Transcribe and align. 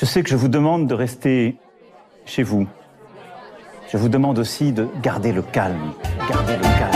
Je 0.00 0.06
sais 0.06 0.22
que 0.22 0.30
je 0.30 0.36
vous 0.36 0.48
demande 0.48 0.86
de 0.86 0.94
rester 0.94 1.56
chez 2.24 2.42
vous. 2.42 2.66
Je 3.92 3.98
vous 3.98 4.08
demande 4.08 4.38
aussi 4.38 4.72
de 4.72 4.88
garder 5.02 5.30
le 5.30 5.42
calme. 5.42 5.92
Le 6.20 6.62
calme. 6.78 6.90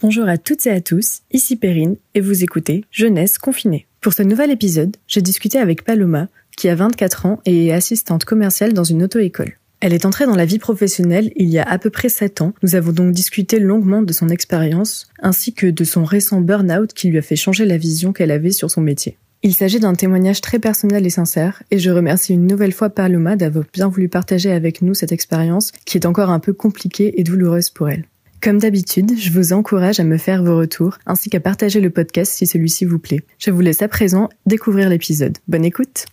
Bonjour 0.00 0.28
à 0.28 0.38
toutes 0.38 0.64
et 0.68 0.70
à 0.70 0.80
tous, 0.80 1.22
ici 1.32 1.56
Perrine 1.56 1.96
et 2.14 2.20
vous 2.20 2.44
écoutez 2.44 2.84
Jeunesse 2.92 3.36
confinée. 3.36 3.88
Pour 4.00 4.12
ce 4.12 4.22
nouvel 4.22 4.52
épisode, 4.52 4.96
j'ai 5.08 5.22
discuté 5.22 5.58
avec 5.58 5.82
Paloma, 5.82 6.28
qui 6.56 6.68
a 6.68 6.76
24 6.76 7.26
ans 7.26 7.40
et 7.46 7.66
est 7.66 7.72
assistante 7.72 8.24
commerciale 8.24 8.74
dans 8.74 8.84
une 8.84 9.02
auto-école. 9.02 9.59
Elle 9.80 9.94
est 9.94 10.04
entrée 10.04 10.26
dans 10.26 10.36
la 10.36 10.44
vie 10.44 10.58
professionnelle 10.58 11.32
il 11.36 11.48
y 11.48 11.58
a 11.58 11.62
à 11.62 11.78
peu 11.78 11.88
près 11.88 12.10
7 12.10 12.42
ans. 12.42 12.52
Nous 12.62 12.74
avons 12.74 12.92
donc 12.92 13.12
discuté 13.12 13.58
longuement 13.58 14.02
de 14.02 14.12
son 14.12 14.28
expérience 14.28 15.08
ainsi 15.22 15.54
que 15.54 15.66
de 15.66 15.84
son 15.84 16.04
récent 16.04 16.42
burn-out 16.42 16.92
qui 16.92 17.08
lui 17.08 17.16
a 17.16 17.22
fait 17.22 17.36
changer 17.36 17.64
la 17.64 17.78
vision 17.78 18.12
qu'elle 18.12 18.30
avait 18.30 18.50
sur 18.50 18.70
son 18.70 18.82
métier. 18.82 19.16
Il 19.42 19.54
s'agit 19.54 19.80
d'un 19.80 19.94
témoignage 19.94 20.42
très 20.42 20.58
personnel 20.58 21.06
et 21.06 21.10
sincère 21.10 21.62
et 21.70 21.78
je 21.78 21.90
remercie 21.90 22.34
une 22.34 22.46
nouvelle 22.46 22.72
fois 22.72 22.90
Paloma 22.90 23.36
d'avoir 23.36 23.64
bien 23.72 23.88
voulu 23.88 24.10
partager 24.10 24.52
avec 24.52 24.82
nous 24.82 24.92
cette 24.92 25.12
expérience 25.12 25.72
qui 25.86 25.96
est 25.96 26.04
encore 26.04 26.28
un 26.28 26.40
peu 26.40 26.52
compliquée 26.52 27.18
et 27.18 27.24
douloureuse 27.24 27.70
pour 27.70 27.88
elle. 27.88 28.04
Comme 28.42 28.58
d'habitude, 28.58 29.12
je 29.18 29.30
vous 29.30 29.54
encourage 29.54 29.98
à 29.98 30.04
me 30.04 30.18
faire 30.18 30.42
vos 30.44 30.58
retours 30.58 30.98
ainsi 31.06 31.30
qu'à 31.30 31.40
partager 31.40 31.80
le 31.80 31.90
podcast 31.90 32.32
si 32.32 32.46
celui-ci 32.46 32.84
vous 32.84 32.98
plaît. 32.98 33.22
Je 33.38 33.50
vous 33.50 33.60
laisse 33.60 33.80
à 33.80 33.88
présent 33.88 34.28
découvrir 34.44 34.90
l'épisode. 34.90 35.38
Bonne 35.48 35.64
écoute 35.64 36.04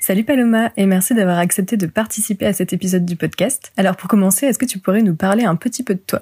Salut 0.00 0.24
Paloma 0.24 0.70
et 0.76 0.86
merci 0.86 1.12
d'avoir 1.14 1.38
accepté 1.38 1.76
de 1.76 1.86
participer 1.86 2.46
à 2.46 2.52
cet 2.52 2.72
épisode 2.72 3.04
du 3.04 3.16
podcast. 3.16 3.72
Alors 3.76 3.96
pour 3.96 4.08
commencer, 4.08 4.46
est-ce 4.46 4.58
que 4.58 4.64
tu 4.64 4.78
pourrais 4.78 5.02
nous 5.02 5.16
parler 5.16 5.44
un 5.44 5.56
petit 5.56 5.82
peu 5.82 5.94
de 5.94 6.00
toi? 6.00 6.20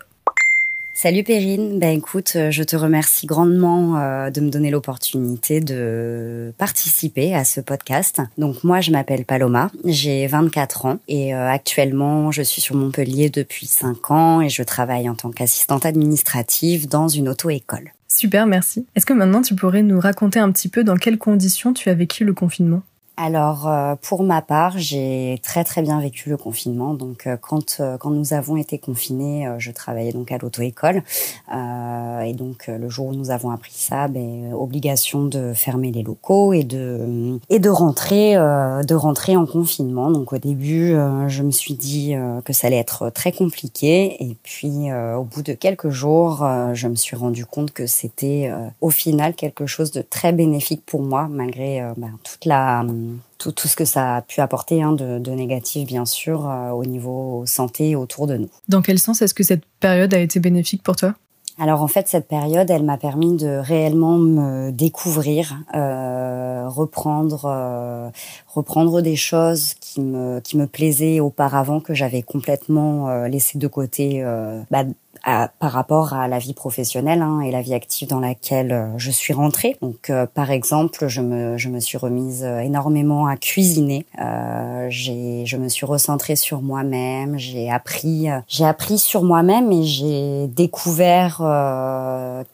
Salut 0.95 1.25
Perrine, 1.25 1.79
ben 1.79 1.91
écoute, 1.91 2.33
euh, 2.37 2.51
je 2.51 2.63
te 2.63 2.75
remercie 2.75 3.27
grandement 3.27 3.99
euh, 3.99 4.31
de 4.31 4.41
me 4.41 4.49
donner 4.49 4.71
l'opportunité 4.71 5.61
de 5.61 6.55
participer 6.57 7.35
à 7.35 7.45
ce 7.45 7.61
podcast. 7.61 8.23
Donc 8.39 8.65
moi 8.65 8.81
je 8.81 8.91
m'appelle 8.91 9.27
Paloma, 9.27 9.71
j'ai 9.85 10.27
24 10.27 10.87
ans 10.87 10.99
et 11.07 11.35
euh, 11.35 11.47
actuellement 11.47 12.33
je 12.33 12.41
suis 12.41 12.63
sur 12.63 12.77
Montpellier 12.77 13.29
depuis 13.29 13.67
5 13.67 14.11
ans 14.11 14.41
et 14.41 14.49
je 14.49 14.63
travaille 14.63 15.07
en 15.11 15.15
tant 15.15 15.31
qu'assistante 15.31 15.85
administrative 15.85 16.89
dans 16.89 17.09
une 17.09 17.29
auto-école. 17.29 17.93
Super, 18.09 18.47
merci. 18.47 18.87
Est-ce 18.97 19.05
que 19.05 19.13
maintenant 19.13 19.43
tu 19.43 19.55
pourrais 19.55 19.83
nous 19.83 20.01
raconter 20.01 20.39
un 20.39 20.51
petit 20.51 20.71
peu 20.71 20.83
dans 20.83 20.97
quelles 20.97 21.19
conditions 21.19 21.75
tu 21.75 21.91
as 21.91 21.95
vécu 21.95 22.25
le 22.25 22.33
confinement? 22.33 22.83
Alors 23.19 23.67
euh, 23.67 23.95
pour 24.03 24.23
ma 24.23 24.43
part, 24.43 24.75
j'ai 24.77 25.41
très 25.43 25.65
très 25.65 25.81
bien 25.81 26.01
vécu 26.01 26.29
le 26.29 26.37
confinement. 26.37 26.93
Donc 26.93 27.27
euh, 27.27 27.39
quand 27.41 27.79
euh, 27.81 27.97
quand 27.97 28.11
nous 28.11 28.35
avons 28.35 28.59
été 28.59 28.79
confinés, 28.79 29.49
je 29.59 29.71
travaillais 29.71 30.13
donc 30.13 30.31
à 30.33 30.39
l'auto-école 30.39 31.03
et 31.51 32.33
donc 32.35 32.67
le 32.67 32.89
jour 32.89 33.07
où 33.07 33.15
nous 33.15 33.31
avons 33.31 33.51
appris 33.51 33.73
ça, 33.75 34.09
ben, 34.09 34.53
obligation 34.53 35.25
de 35.25 35.53
fermer 35.55 35.93
les 35.93 36.03
locaux 36.03 36.53
et 36.53 36.65
de 36.65 37.39
et 37.49 37.59
de 37.59 37.71
rentrer 37.71 38.35
de 38.35 38.95
rentrer 38.95 39.37
en 39.37 39.47
confinement. 39.47 40.11
Donc 40.11 40.33
au 40.33 40.39
début, 40.39 40.95
je 41.29 41.43
me 41.43 41.51
suis 41.51 41.75
dit 41.75 42.15
que 42.45 42.53
ça 42.53 42.67
allait 42.67 42.79
être 42.79 43.11
très 43.11 43.33
compliqué 43.33 44.23
et 44.23 44.37
puis 44.43 44.93
au 44.93 45.25
bout 45.25 45.43
de 45.43 45.53
quelques 45.53 45.91
jours, 45.91 46.47
je 46.73 46.89
me 46.89 46.97
suis 46.97 47.17
rendu 47.17 47.47
compte 47.47 47.73
que 47.73 47.87
c'était 47.87 48.53
au 48.81 48.91
final 48.91 49.35
quelque 49.35 49.67
chose 49.67 49.91
de 49.93 50.03
très 50.03 50.33
bénéfique 50.33 50.85
pour 50.85 51.03
moi 51.03 51.29
malgré 51.31 51.81
ben, 51.97 52.19
toute 52.25 52.45
la 52.45 52.83
tout, 53.39 53.53
tout, 53.53 53.69
ce 53.69 53.77
que 53.77 53.85
ça 53.85 54.17
a 54.17 54.23
pu 54.23 54.41
apporter 54.41 54.83
hein, 54.83 54.93
de, 54.93 55.19
de, 55.19 55.31
négatif, 55.33 55.87
bien 55.87 56.05
sûr, 56.05 56.49
euh, 56.49 56.71
au 56.71 56.85
niveau 56.85 57.45
santé 57.47 57.97
autour 57.97 58.27
de 58.27 58.37
nous. 58.37 58.49
Dans 58.69 58.83
quel 58.83 58.99
sens 58.99 59.23
est-ce 59.23 59.35
que 59.35 59.45
cette 59.45 59.65
période 59.81 60.13
a 60.15 60.19
été 60.19 60.41
bénéfique 60.41 60.83
pour 60.83 60.97
toi? 60.97 61.15
Alors 61.59 61.83
en 61.83 61.89
fait, 61.89 62.07
cette 62.07 62.29
période, 62.29 62.71
elle 62.71 62.83
m'a 62.83 62.99
permis 62.99 63.35
de 63.35 63.49
réellement 63.49 64.19
me 64.19 64.71
découvrir, 64.71 65.57
euh, 65.75 66.69
reprendre, 66.69 67.47
euh, 67.47 68.11
reprendre 68.47 69.01
des 69.01 69.17
choses 69.17 69.73
qui 69.81 70.03
me 70.03 70.41
qui 70.41 70.59
me 70.59 70.67
plaisaient 70.67 71.19
auparavant 71.19 71.81
que 71.81 71.95
j'avais 71.95 72.21
complètement 72.21 73.09
euh, 73.09 73.29
laissé 73.29 73.59
de 73.59 73.67
côté. 73.69 74.23
Bah, 74.71 74.85
par 75.27 75.73
rapport 75.73 76.13
à 76.13 76.29
la 76.29 76.39
vie 76.39 76.55
professionnelle 76.55 77.21
hein, 77.21 77.41
et 77.41 77.51
la 77.51 77.61
vie 77.61 77.75
active 77.75 78.09
dans 78.09 78.21
laquelle 78.21 78.73
euh, 78.73 78.99
je 78.99 79.11
suis 79.11 79.35
rentrée. 79.35 79.77
Donc, 79.83 80.11
euh, 80.11 80.27
par 80.27 80.51
exemple, 80.51 81.09
je 81.09 81.21
me, 81.21 81.59
je 81.59 81.69
me 81.69 81.81
suis 81.81 81.99
remise 81.99 82.45
euh, 82.45 82.61
énormément 82.61 83.27
à 83.27 83.37
cuisiner. 83.37 84.07
Euh, 84.21 84.87
j'ai, 84.89 85.45
je 85.47 85.57
me 85.57 85.69
suis 85.69 85.85
recentrée 85.85 86.37
sur 86.37 86.63
moi-même. 86.63 87.39
J'ai 87.39 87.71
appris, 87.71 88.27
j'ai 88.47 88.65
appris 88.65 88.99
sur 88.99 89.25
moi-même 89.25 89.73
et 89.73 89.83
j'ai 89.83 90.47
découvert 90.49 91.43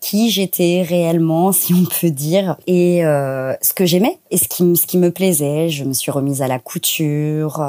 qui 0.01 0.31
j'étais 0.31 0.83
réellement, 0.83 1.53
si 1.53 1.75
on 1.75 1.85
peut 2.01 2.11
dire, 2.11 2.57
et 2.67 3.03
ce 3.03 3.75
que 3.75 3.85
j'aimais 3.85 4.19
et 4.31 4.39
ce 4.39 4.49
qui, 4.49 4.77
ce 4.77 4.87
qui 4.87 4.99
me 4.99 5.11
plaisait. 5.11 5.69
Je 5.69 5.85
me 5.85 5.93
suis 5.93 6.11
remise 6.11 6.43
à 6.43 6.49
la 6.49 6.59
couture, 6.59 7.63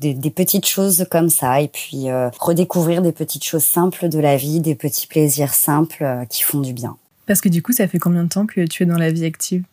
des, 0.00 0.14
des, 0.14 0.30
petites 0.30 0.66
choses 0.66 1.06
comme 1.10 1.28
ça, 1.28 1.60
et 1.60 1.68
puis 1.68 2.06
redécouvrir 2.38 3.02
des 3.02 3.12
petites 3.12 3.44
choses 3.44 3.64
simples 3.64 4.08
de 4.08 4.18
la 4.18 4.36
vie 4.36 4.45
des 4.60 4.74
petits 4.74 5.06
plaisirs 5.06 5.54
simples 5.54 6.04
euh, 6.04 6.24
qui 6.24 6.42
font 6.42 6.60
du 6.60 6.72
bien. 6.72 6.96
Parce 7.26 7.40
que 7.40 7.48
du 7.48 7.62
coup, 7.62 7.72
ça 7.72 7.88
fait 7.88 7.98
combien 7.98 8.24
de 8.24 8.28
temps 8.28 8.46
que 8.46 8.66
tu 8.66 8.82
es 8.82 8.86
dans 8.86 8.98
la 8.98 9.10
vie 9.10 9.24
active? 9.24 9.64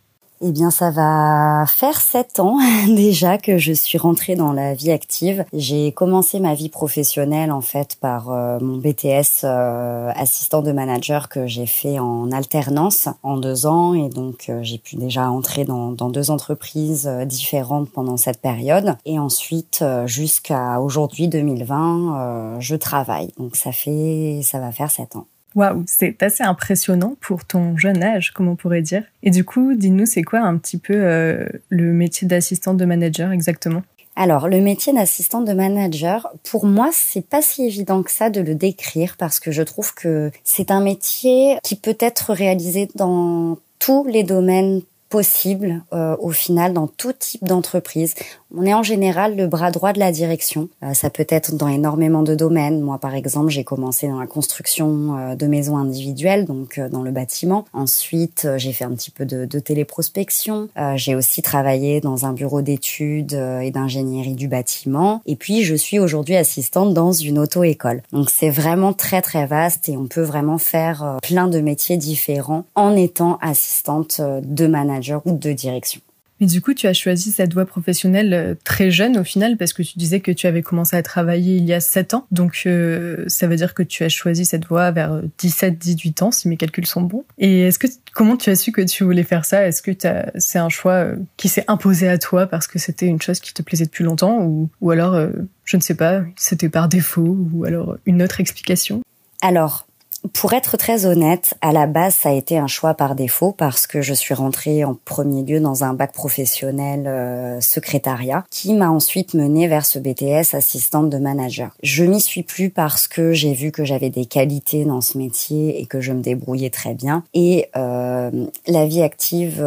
Eh 0.45 0.51
bien, 0.51 0.71
ça 0.71 0.91
va 0.91 1.65
faire 1.67 2.01
sept 2.01 2.39
ans 2.39 2.57
déjà 2.87 3.37
que 3.37 3.57
je 3.57 3.71
suis 3.71 3.97
rentrée 3.97 4.35
dans 4.35 4.51
la 4.51 4.73
vie 4.73 4.91
active. 4.91 5.45
J'ai 5.53 5.93
commencé 5.93 6.41
ma 6.41 6.53
vie 6.53 6.67
professionnelle 6.67 7.51
en 7.51 7.61
fait 7.61 7.95
par 7.95 8.29
euh, 8.29 8.59
mon 8.59 8.77
BTS 8.77 9.45
euh, 9.45 10.11
assistant 10.15 10.61
de 10.61 10.73
manager 10.73 11.29
que 11.29 11.47
j'ai 11.47 11.65
fait 11.65 11.97
en 11.97 12.31
alternance 12.31 13.07
en 13.23 13.37
deux 13.37 13.65
ans 13.65 13.93
et 13.93 14.09
donc 14.09 14.51
j'ai 14.61 14.77
pu 14.77 14.97
déjà 14.97 15.29
entrer 15.29 15.63
dans, 15.63 15.91
dans 15.91 16.09
deux 16.09 16.29
entreprises 16.29 17.07
différentes 17.25 17.89
pendant 17.89 18.17
cette 18.17 18.41
période 18.41 18.97
et 19.05 19.19
ensuite 19.19 19.83
jusqu'à 20.05 20.81
aujourd'hui 20.81 21.29
2020 21.29 22.59
je 22.59 22.75
travaille. 22.75 23.31
Donc 23.37 23.55
ça 23.55 23.71
fait 23.71 24.41
ça 24.43 24.59
va 24.59 24.71
faire 24.71 24.91
sept 24.91 25.15
ans. 25.15 25.25
Waouh, 25.55 25.83
c'est 25.85 26.23
assez 26.23 26.43
impressionnant 26.43 27.15
pour 27.21 27.45
ton 27.45 27.77
jeune 27.77 28.01
âge, 28.03 28.31
comme 28.31 28.47
on 28.47 28.55
pourrait 28.55 28.81
dire. 28.81 29.03
Et 29.21 29.29
du 29.29 29.45
coup, 29.45 29.75
dis-nous, 29.75 30.05
c'est 30.05 30.23
quoi 30.23 30.39
un 30.39 30.57
petit 30.57 30.77
peu 30.77 30.93
euh, 30.95 31.45
le 31.69 31.93
métier 31.93 32.27
d'assistante 32.27 32.77
de 32.77 32.85
manager 32.85 33.31
exactement? 33.31 33.83
Alors, 34.15 34.47
le 34.47 34.61
métier 34.61 34.93
d'assistante 34.93 35.45
de 35.45 35.53
manager, 35.53 36.31
pour 36.43 36.65
moi, 36.65 36.89
c'est 36.91 37.27
pas 37.27 37.41
si 37.41 37.65
évident 37.65 38.03
que 38.03 38.11
ça 38.11 38.29
de 38.29 38.41
le 38.41 38.53
décrire 38.53 39.15
parce 39.17 39.39
que 39.39 39.51
je 39.51 39.63
trouve 39.63 39.93
que 39.95 40.31
c'est 40.43 40.69
un 40.69 40.81
métier 40.81 41.57
qui 41.63 41.75
peut 41.75 41.97
être 41.99 42.31
réalisé 42.33 42.89
dans 42.95 43.57
tous 43.79 44.05
les 44.05 44.23
domaines 44.23 44.81
possibles 45.13 45.83
euh, 45.93 46.15
au 46.17 46.31
final 46.31 46.73
dans 46.73 46.87
tout 46.87 47.13
type 47.13 47.43
d'entreprise. 47.43 48.15
On 48.55 48.65
est 48.65 48.73
en 48.73 48.83
général 48.83 49.35
le 49.35 49.47
bras 49.47 49.71
droit 49.71 49.93
de 49.93 49.99
la 49.99 50.11
direction. 50.11 50.69
Euh, 50.83 50.93
ça 50.93 51.09
peut 51.09 51.25
être 51.29 51.55
dans 51.55 51.67
énormément 51.67 52.21
de 52.21 52.35
domaines. 52.35 52.81
Moi, 52.81 52.99
par 52.99 53.15
exemple, 53.15 53.49
j'ai 53.49 53.63
commencé 53.63 54.07
dans 54.07 54.19
la 54.19 54.27
construction 54.27 55.17
euh, 55.17 55.35
de 55.35 55.47
maisons 55.47 55.77
individuelles, 55.77 56.45
donc 56.45 56.77
euh, 56.77 56.87
dans 56.87 57.01
le 57.01 57.09
bâtiment. 57.09 57.65
Ensuite, 57.73 58.47
j'ai 58.57 58.71
fait 58.71 58.85
un 58.85 58.91
petit 58.91 59.09
peu 59.09 59.25
de, 59.25 59.45
de 59.45 59.59
téléprospection. 59.59 60.69
j'ai 60.95 61.15
aussi 61.15 61.41
travaillé 61.41 61.99
dans 61.99 62.25
un 62.25 62.33
bureau 62.33 62.61
d'études 62.61 63.33
et 63.33 63.71
d'ingénierie 63.71 64.35
du 64.35 64.47
bâtiment. 64.47 65.21
Et 65.25 65.35
puis, 65.35 65.63
je 65.63 65.75
suis 65.75 65.99
aujourd'hui 65.99 66.35
assistante 66.35 66.93
dans 66.93 67.11
une 67.11 67.39
auto-école. 67.39 68.01
Donc, 68.11 68.29
c'est 68.29 68.49
vraiment 68.49 68.93
très, 68.93 69.21
très 69.21 69.45
vaste 69.45 69.89
et 69.89 69.97
on 69.97 70.05
peut 70.05 70.21
vraiment 70.21 70.57
faire 70.57 71.17
plein 71.21 71.47
de 71.47 71.59
métiers 71.59 71.97
différents 71.97 72.65
en 72.75 72.95
étant 72.95 73.37
assistante 73.41 74.21
de 74.21 74.67
manager 74.67 75.02
ou 75.25 75.37
de 75.37 75.51
direction. 75.51 76.01
Mais 76.39 76.47
du 76.47 76.61
coup, 76.61 76.73
tu 76.73 76.87
as 76.87 76.93
choisi 76.93 77.31
cette 77.31 77.53
voie 77.53 77.65
professionnelle 77.65 78.33
euh, 78.33 78.55
très 78.63 78.91
jeune 78.91 79.17
au 79.17 79.23
final 79.23 79.55
parce 79.55 79.71
que 79.71 79.83
tu 79.83 79.97
disais 79.97 80.19
que 80.19 80.31
tu 80.31 80.47
avais 80.47 80.61
commencé 80.61 80.95
à 80.95 81.03
travailler 81.03 81.57
il 81.57 81.65
y 81.65 81.73
a 81.73 81.79
7 81.79 82.15
ans. 82.15 82.27
Donc 82.31 82.63
euh, 82.65 83.23
ça 83.27 83.47
veut 83.47 83.55
dire 83.55 83.73
que 83.73 83.83
tu 83.83 84.03
as 84.03 84.09
choisi 84.09 84.45
cette 84.45 84.65
voie 84.65 84.91
vers 84.91 85.21
17-18 85.39 86.23
ans 86.23 86.31
si 86.31 86.47
mes 86.47 86.57
calculs 86.57 86.87
sont 86.87 87.01
bons. 87.01 87.23
Et 87.37 87.61
est-ce 87.61 87.79
que 87.79 87.87
comment 88.13 88.35
tu 88.35 88.49
as 88.49 88.55
su 88.55 88.71
que 88.71 88.81
tu 88.81 89.03
voulais 89.03 89.23
faire 89.23 89.45
ça? 89.45 89.67
Est-ce 89.67 89.81
que 89.81 89.91
c'est 90.35 90.59
un 90.59 90.69
choix 90.69 90.93
euh, 90.93 91.15
qui 91.37 91.49
s'est 91.49 91.65
imposé 91.67 92.09
à 92.09 92.17
toi 92.17 92.47
parce 92.47 92.67
que 92.67 92.79
c'était 92.79 93.07
une 93.07 93.21
chose 93.21 93.39
qui 93.39 93.53
te 93.53 93.61
plaisait 93.61 93.85
depuis 93.85 94.03
longtemps? 94.03 94.43
Ou, 94.43 94.69
ou 94.81 94.91
alors 94.91 95.17
je 95.65 95.77
ne 95.77 95.81
sais 95.81 95.95
pas, 95.95 96.23
c'était 96.35 96.69
par 96.69 96.89
défaut 96.89 97.37
ou 97.53 97.63
alors 97.63 97.97
une 98.05 98.21
autre 98.21 98.39
explication? 98.39 99.01
Alors, 99.41 99.87
pour 100.31 100.53
être 100.53 100.77
très 100.77 101.05
honnête, 101.05 101.55
à 101.61 101.73
la 101.73 101.85
base, 101.85 102.15
ça 102.15 102.29
a 102.29 102.31
été 102.31 102.57
un 102.57 102.67
choix 102.67 102.93
par 102.93 103.15
défaut 103.15 103.51
parce 103.51 103.87
que 103.87 104.01
je 104.01 104.13
suis 104.13 104.33
rentrée 104.33 104.85
en 104.85 104.95
premier 105.05 105.43
lieu 105.43 105.59
dans 105.59 105.83
un 105.83 105.93
bac 105.93 106.13
professionnel 106.13 107.07
euh, 107.07 107.59
secrétariat 107.59 108.45
qui 108.49 108.73
m'a 108.73 108.89
ensuite 108.89 109.33
menée 109.33 109.67
vers 109.67 109.85
ce 109.85 109.99
BTS 109.99 110.55
assistante 110.55 111.09
de 111.09 111.17
manager. 111.17 111.71
Je 111.83 112.05
m'y 112.05 112.21
suis 112.21 112.43
plus 112.43 112.69
parce 112.69 113.07
que 113.07 113.33
j'ai 113.33 113.53
vu 113.53 113.71
que 113.71 113.83
j'avais 113.83 114.09
des 114.09 114.25
qualités 114.25 114.85
dans 114.85 115.01
ce 115.01 115.17
métier 115.17 115.81
et 115.81 115.85
que 115.85 115.99
je 115.99 116.13
me 116.13 116.21
débrouillais 116.21 116.69
très 116.69 116.93
bien. 116.93 117.23
Et 117.33 117.69
euh, 117.75 118.31
la 118.67 118.85
vie 118.85 119.01
active 119.01 119.61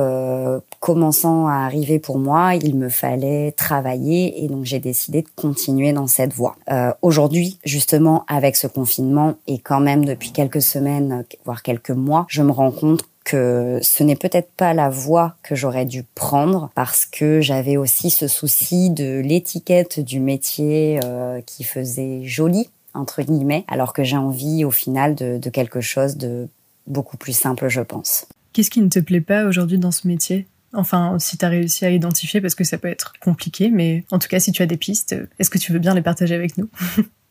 commençant 0.81 1.46
à 1.46 1.64
arriver 1.64 1.99
pour 1.99 2.19
moi, 2.19 2.55
il 2.55 2.76
me 2.76 2.88
fallait 2.88 3.52
travailler 3.52 4.44
et 4.44 4.49
donc 4.49 4.64
j'ai 4.64 4.78
décidé 4.78 5.23
de 5.23 5.28
continuer 5.34 5.93
dans 5.93 6.06
cette 6.06 6.32
voie. 6.32 6.56
Aujourd'hui, 7.02 7.58
justement, 7.64 8.25
avec 8.28 8.56
ce 8.56 8.67
confinement 8.67 9.34
et 9.46 9.58
quand 9.58 9.81
même 9.81 10.05
depuis 10.05 10.32
quelques 10.32 10.62
semaines, 10.62 11.25
voire 11.44 11.62
quelques 11.62 11.90
mois, 11.90 12.26
je 12.28 12.43
me 12.43 12.52
rends 12.52 12.70
compte 12.73 13.02
que 13.26 13.81
ce 13.82 14.05
n'est 14.05 14.17
peut-être 14.17 14.50
pas 14.52 14.73
la 14.73 14.88
voie 14.88 15.34
que 15.43 15.56
j'aurais 15.56 15.84
dû 15.84 16.05
prendre 16.14 16.70
parce 16.76 17.05
que 17.05 17.40
j'avais 17.40 17.76
aussi 17.76 18.08
ce 18.08 18.29
souci 18.29 18.88
de 18.88 19.19
l'étiquette 19.19 19.99
du 19.99 20.20
métier 20.20 21.00
euh, 21.05 21.40
qui 21.44 21.64
faisait 21.64 22.22
joli 22.22 22.70
entre 22.94 23.22
guillemets, 23.22 23.64
alors 23.69 23.93
que 23.93 24.05
j'ai 24.05 24.17
envie 24.17 24.64
au 24.64 24.70
final 24.70 25.14
de, 25.14 25.38
de 25.38 25.50
quelque 25.50 25.81
chose 25.81 26.17
de 26.17 26.49
beaucoup 26.87 27.17
plus 27.17 27.37
simple, 27.37 27.69
je 27.69 27.81
pense. 27.81 28.26
Qu'est-ce 28.52 28.70
qui 28.70 28.81
ne 28.81 28.88
te 28.88 29.00
plaît 29.00 29.20
pas 29.20 29.44
aujourd'hui 29.44 29.79
dans 29.79 29.90
ce 29.90 30.06
métier? 30.08 30.46
Enfin, 30.76 31.19
si 31.19 31.38
tu 31.38 31.44
as 31.44 31.49
réussi 31.49 31.84
à 31.84 31.90
identifier, 31.90 32.40
parce 32.40 32.55
que 32.55 32.64
ça 32.64 32.78
peut 32.78 32.88
être 32.88 33.14
compliqué, 33.20 33.70
mais 33.70 34.05
en 34.11 34.19
tout 34.19 34.28
cas, 34.28 34.40
si 34.40 34.52
tu 34.52 34.62
as 34.62 34.67
des 34.67 34.76
pistes, 34.76 35.17
est-ce 35.38 35.50
que 35.50 35.58
tu 35.58 35.73
veux 35.73 35.78
bien 35.78 35.94
les 35.94 36.02
partager 36.02 36.34
avec 36.34 36.56
nous? 36.58 36.69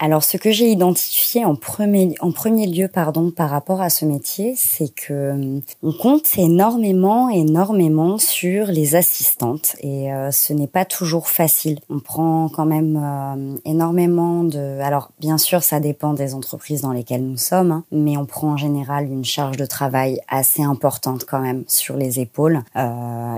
Alors, 0.00 0.22
ce 0.22 0.36
que 0.36 0.52
j'ai 0.52 0.70
identifié 0.70 1.44
en 1.44 1.56
premier, 1.56 2.14
en 2.20 2.30
premier 2.30 2.68
lieu, 2.68 2.86
pardon, 2.86 3.32
par 3.32 3.50
rapport 3.50 3.80
à 3.80 3.90
ce 3.90 4.04
métier, 4.04 4.54
c'est 4.56 4.94
que 4.94 5.12
euh, 5.12 5.60
on 5.82 5.92
compte 5.92 6.38
énormément, 6.38 7.28
énormément 7.30 8.16
sur 8.16 8.66
les 8.66 8.94
assistantes, 8.94 9.74
et 9.80 10.12
euh, 10.12 10.30
ce 10.30 10.52
n'est 10.52 10.68
pas 10.68 10.84
toujours 10.84 11.28
facile. 11.28 11.80
On 11.90 11.98
prend 11.98 12.48
quand 12.48 12.64
même 12.64 12.96
euh, 12.96 13.56
énormément 13.64 14.44
de. 14.44 14.80
Alors, 14.80 15.10
bien 15.18 15.36
sûr, 15.36 15.64
ça 15.64 15.80
dépend 15.80 16.14
des 16.14 16.32
entreprises 16.32 16.82
dans 16.82 16.92
lesquelles 16.92 17.24
nous 17.24 17.36
sommes, 17.36 17.72
hein, 17.72 17.84
mais 17.90 18.16
on 18.16 18.24
prend 18.24 18.52
en 18.52 18.56
général 18.56 19.06
une 19.06 19.24
charge 19.24 19.56
de 19.56 19.66
travail 19.66 20.20
assez 20.28 20.62
importante 20.62 21.24
quand 21.24 21.40
même 21.40 21.64
sur 21.66 21.96
les 21.96 22.20
épaules, 22.20 22.62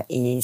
et 0.09 0.39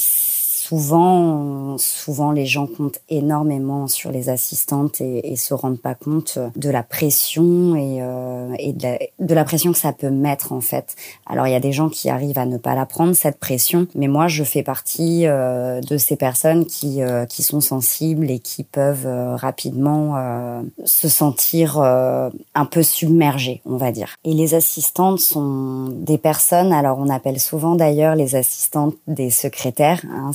souvent, 0.68 1.76
souvent 1.78 2.32
les 2.32 2.46
gens 2.46 2.66
comptent 2.66 3.00
énormément 3.08 3.86
sur 3.86 4.10
les 4.10 4.28
assistantes 4.28 5.00
et, 5.00 5.32
et 5.32 5.36
se 5.36 5.54
rendent 5.54 5.80
pas 5.80 5.94
compte 5.94 6.38
de 6.56 6.70
la 6.70 6.82
pression 6.82 7.74
et, 7.76 7.98
euh, 8.02 8.54
et 8.58 8.72
de, 8.72 8.82
la, 8.82 8.98
de, 9.18 9.34
la, 9.34 9.44
pression 9.44 9.72
que 9.72 9.78
ça 9.78 9.92
peut 9.92 10.10
mettre 10.10 10.52
en 10.52 10.60
fait. 10.60 10.94
Alors 11.26 11.46
il 11.46 11.52
y 11.52 11.56
a 11.56 11.60
des 11.60 11.72
gens 11.72 11.88
qui 11.88 12.10
arrivent 12.10 12.38
à 12.38 12.46
ne 12.46 12.58
pas 12.58 12.74
la 12.74 12.86
prendre 12.86 13.14
cette 13.14 13.38
pression, 13.38 13.86
mais 13.94 14.08
moi 14.08 14.28
je 14.28 14.44
fais 14.44 14.62
partie 14.62 15.26
euh, 15.26 15.80
de 15.80 15.96
ces 15.96 16.16
personnes 16.16 16.66
qui 16.66 17.02
euh, 17.08 17.26
qui 17.26 17.42
sont 17.42 17.60
sensibles 17.60 18.30
et 18.30 18.38
qui 18.38 18.64
peuvent 18.64 19.06
euh, 19.06 19.36
rapidement 19.36 20.16
euh, 20.16 20.62
se 20.84 21.08
sentir 21.08 21.78
un 21.78 22.64
peu 22.64 22.82
submergées, 22.82 23.60
on 23.64 23.76
va 23.76 23.92
dire. 23.92 24.16
Et 24.24 24.32
les 24.32 24.54
assistantes 24.54 25.20
sont 25.20 25.88
des 25.90 26.18
personnes. 26.18 26.72
Alors 26.72 26.98
on 26.98 27.08
appelle 27.08 27.40
souvent 27.40 27.74
d'ailleurs 27.74 28.14
les 28.14 28.34
assistantes 28.34 28.94
des 29.06 29.30
secrétaires. 29.30 30.02
Hein, 30.10 30.32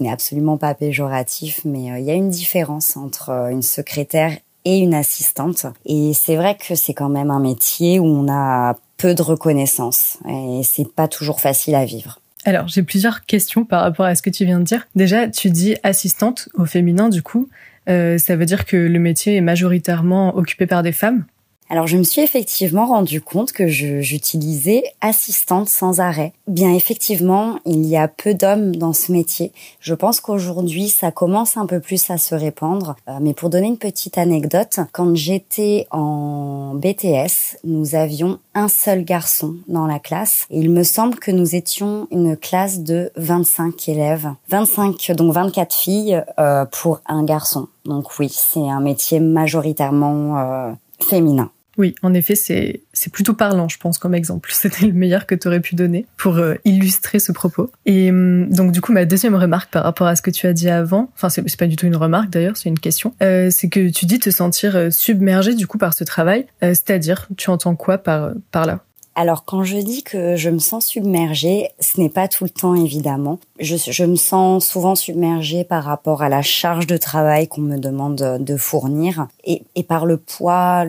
n'est 0.00 0.10
absolument 0.10 0.56
pas 0.56 0.74
péjoratif, 0.74 1.60
mais 1.64 1.90
euh, 1.90 1.98
il 1.98 2.04
y 2.04 2.10
a 2.10 2.14
une 2.14 2.30
différence 2.30 2.96
entre 2.96 3.30
euh, 3.30 3.48
une 3.48 3.62
secrétaire 3.62 4.32
et 4.64 4.78
une 4.78 4.94
assistante. 4.94 5.66
Et 5.84 6.12
c'est 6.14 6.36
vrai 6.36 6.56
que 6.56 6.74
c'est 6.74 6.94
quand 6.94 7.08
même 7.08 7.30
un 7.30 7.40
métier 7.40 7.98
où 8.00 8.04
on 8.04 8.28
a 8.30 8.76
peu 8.96 9.14
de 9.14 9.22
reconnaissance 9.22 10.18
et 10.28 10.62
c'est 10.64 10.90
pas 10.90 11.06
toujours 11.06 11.40
facile 11.40 11.74
à 11.74 11.84
vivre. 11.84 12.18
Alors, 12.46 12.68
j'ai 12.68 12.84
plusieurs 12.84 13.26
questions 13.26 13.64
par 13.64 13.82
rapport 13.82 14.06
à 14.06 14.14
ce 14.14 14.22
que 14.22 14.30
tu 14.30 14.44
viens 14.44 14.60
de 14.60 14.64
dire. 14.64 14.86
Déjà, 14.94 15.28
tu 15.28 15.50
dis 15.50 15.76
assistante 15.82 16.48
au 16.54 16.64
féminin, 16.64 17.08
du 17.08 17.20
coup. 17.20 17.48
Euh, 17.88 18.18
ça 18.18 18.36
veut 18.36 18.46
dire 18.46 18.66
que 18.66 18.76
le 18.76 18.98
métier 19.00 19.36
est 19.36 19.40
majoritairement 19.40 20.36
occupé 20.36 20.66
par 20.66 20.82
des 20.84 20.92
femmes? 20.92 21.24
Alors 21.68 21.86
je 21.86 21.96
me 21.96 22.02
suis 22.02 22.20
effectivement 22.20 22.86
rendu 22.86 23.20
compte 23.20 23.52
que 23.52 23.66
j'utilisais 23.66 24.84
assistante 25.00 25.68
sans 25.68 26.00
arrêt. 26.00 26.32
Bien 26.46 26.72
effectivement, 26.72 27.58
il 27.64 27.86
y 27.86 27.96
a 27.96 28.08
peu 28.08 28.34
d'hommes 28.34 28.76
dans 28.76 28.92
ce 28.92 29.10
métier. 29.10 29.52
Je 29.80 29.94
pense 29.94 30.20
qu'aujourd'hui 30.20 30.88
ça 30.88 31.10
commence 31.10 31.56
un 31.56 31.66
peu 31.66 31.80
plus 31.80 32.08
à 32.10 32.18
se 32.18 32.34
répandre. 32.34 32.96
Euh, 33.08 33.18
mais 33.20 33.34
pour 33.34 33.50
donner 33.50 33.66
une 33.66 33.78
petite 33.78 34.18
anecdote, 34.18 34.80
quand 34.92 35.14
j'étais 35.16 35.86
en 35.90 36.74
BTS, 36.74 37.58
nous 37.64 37.94
avions 37.94 38.38
un 38.54 38.68
seul 38.68 39.04
garçon 39.04 39.56
dans 39.66 39.86
la 39.86 39.98
classe. 39.98 40.46
Et 40.50 40.60
il 40.60 40.70
me 40.70 40.82
semble 40.82 41.16
que 41.18 41.30
nous 41.30 41.54
étions 41.54 42.06
une 42.10 42.36
classe 42.36 42.80
de 42.80 43.10
25 43.16 43.88
élèves. 43.88 44.28
25, 44.48 45.12
donc 45.16 45.32
24 45.32 45.74
filles 45.74 46.22
euh, 46.38 46.64
pour 46.64 47.00
un 47.06 47.24
garçon. 47.24 47.68
Donc 47.84 48.18
oui, 48.18 48.28
c'est 48.30 48.68
un 48.68 48.80
métier 48.80 49.20
majoritairement 49.20 50.38
euh, 50.38 50.72
féminin. 51.00 51.50
Oui, 51.78 51.94
en 52.02 52.14
effet, 52.14 52.34
c'est 52.34 52.80
c'est 52.92 53.12
plutôt 53.12 53.34
parlant, 53.34 53.68
je 53.68 53.78
pense, 53.78 53.98
comme 53.98 54.14
exemple. 54.14 54.50
C'était 54.54 54.86
le 54.86 54.92
meilleur 54.92 55.26
que 55.26 55.34
tu 55.34 55.48
aurais 55.48 55.60
pu 55.60 55.74
donner 55.74 56.06
pour 56.16 56.36
euh, 56.36 56.54
illustrer 56.64 57.18
ce 57.18 57.32
propos. 57.32 57.70
Et 57.84 58.10
hum, 58.10 58.48
donc, 58.50 58.72
du 58.72 58.80
coup, 58.80 58.92
ma 58.92 59.04
deuxième 59.04 59.34
remarque 59.34 59.70
par 59.70 59.84
rapport 59.84 60.06
à 60.06 60.16
ce 60.16 60.22
que 60.22 60.30
tu 60.30 60.46
as 60.46 60.52
dit 60.52 60.70
avant, 60.70 61.10
enfin, 61.14 61.28
c'est 61.28 61.56
pas 61.56 61.66
du 61.66 61.76
tout 61.76 61.86
une 61.86 61.96
remarque 61.96 62.30
d'ailleurs, 62.30 62.56
c'est 62.56 62.68
une 62.68 62.78
question, 62.78 63.14
euh, 63.22 63.48
c'est 63.50 63.68
que 63.68 63.88
tu 63.88 64.06
dis 64.06 64.18
te 64.18 64.30
sentir 64.30 64.76
euh, 64.76 64.90
submergé 64.90 65.54
du 65.54 65.66
coup 65.66 65.78
par 65.78 65.94
ce 65.94 66.04
travail. 66.04 66.46
Euh, 66.62 66.68
c'est-à-dire, 66.68 67.28
tu 67.36 67.50
entends 67.50 67.76
quoi 67.76 67.98
par 67.98 68.32
par 68.50 68.66
là? 68.66 68.80
Alors 69.18 69.46
quand 69.46 69.64
je 69.64 69.78
dis 69.78 70.02
que 70.02 70.36
je 70.36 70.50
me 70.50 70.58
sens 70.58 70.86
submergée, 70.86 71.70
ce 71.80 71.98
n'est 71.98 72.10
pas 72.10 72.28
tout 72.28 72.44
le 72.44 72.50
temps 72.50 72.74
évidemment. 72.74 73.38
Je, 73.58 73.76
je, 73.76 74.04
me 74.04 74.16
sens 74.16 74.66
souvent 74.66 74.94
submergée 74.94 75.64
par 75.64 75.84
rapport 75.84 76.22
à 76.22 76.28
la 76.28 76.42
charge 76.42 76.86
de 76.86 76.98
travail 76.98 77.48
qu'on 77.48 77.62
me 77.62 77.78
demande 77.78 78.36
de 78.38 78.56
fournir 78.58 79.28
et, 79.44 79.62
et 79.74 79.84
par 79.84 80.04
le 80.04 80.18
poids 80.18 80.84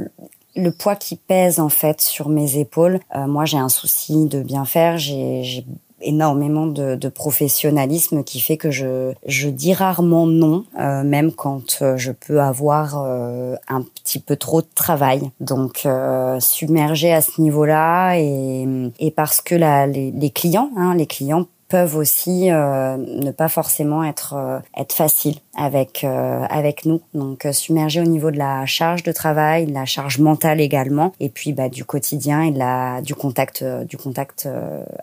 le 0.57 0.71
poids 0.71 0.95
qui 0.95 1.15
pèse 1.15 1.59
en 1.59 1.69
fait 1.69 2.01
sur 2.01 2.29
mes 2.29 2.57
épaules. 2.57 2.99
Euh, 3.15 3.27
moi, 3.27 3.45
j'ai 3.45 3.57
un 3.57 3.69
souci 3.69 4.25
de 4.25 4.41
bien 4.41 4.65
faire. 4.65 4.97
J'ai 4.97 5.65
énormément 5.99 6.67
de, 6.67 6.95
de, 6.95 7.09
professionnalisme 7.09 8.23
qui 8.23 8.39
fait 8.39 8.55
que 8.57 8.69
je, 8.69 9.13
je 9.25 9.49
dis 9.49 9.73
rarement 9.73 10.27
non, 10.27 10.63
euh, 10.79 11.03
même 11.03 11.31
quand 11.31 11.79
euh, 11.81 11.97
je 11.97 12.11
peux 12.11 12.39
avoir 12.39 12.95
un 12.97 13.81
petit 13.81 14.19
peu 14.19 14.35
trop 14.35 14.61
de 14.61 14.67
travail. 14.75 15.31
Donc 15.39 15.87
submergé 16.39 17.11
à 17.13 17.21
ce 17.21 17.41
niveau-là 17.41 18.15
et, 18.17 18.67
et 18.99 19.11
parce 19.11 19.41
que 19.41 19.55
la, 19.55 19.87
les, 19.87 20.11
les 20.11 20.29
clients, 20.29 20.69
hein, 20.77 20.93
les 20.95 21.07
clients 21.07 21.47
peuvent 21.67 21.95
aussi 21.95 22.51
euh, 22.51 22.97
ne 22.97 23.31
pas 23.31 23.49
forcément 23.49 24.03
être 24.03 24.33
euh, 24.35 24.59
être 24.77 24.93
faciles 24.93 25.37
avec 25.55 26.03
euh, 26.03 26.45
avec 26.49 26.85
nous. 26.85 27.01
Donc 27.13 27.47
submerger 27.51 28.01
au 28.01 28.05
niveau 28.05 28.31
de 28.31 28.37
la 28.37 28.65
charge 28.65 29.03
de 29.03 29.11
travail, 29.11 29.65
de 29.65 29.73
la 29.73 29.85
charge 29.85 30.19
mentale 30.19 30.61
également, 30.61 31.13
et 31.19 31.29
puis 31.29 31.53
bah, 31.53 31.69
du 31.69 31.85
quotidien 31.85 32.41
et 32.41 32.51
de 32.51 32.59
la 32.59 33.01
du 33.01 33.15
contact 33.15 33.63
du 33.63 33.97
contact 33.97 34.47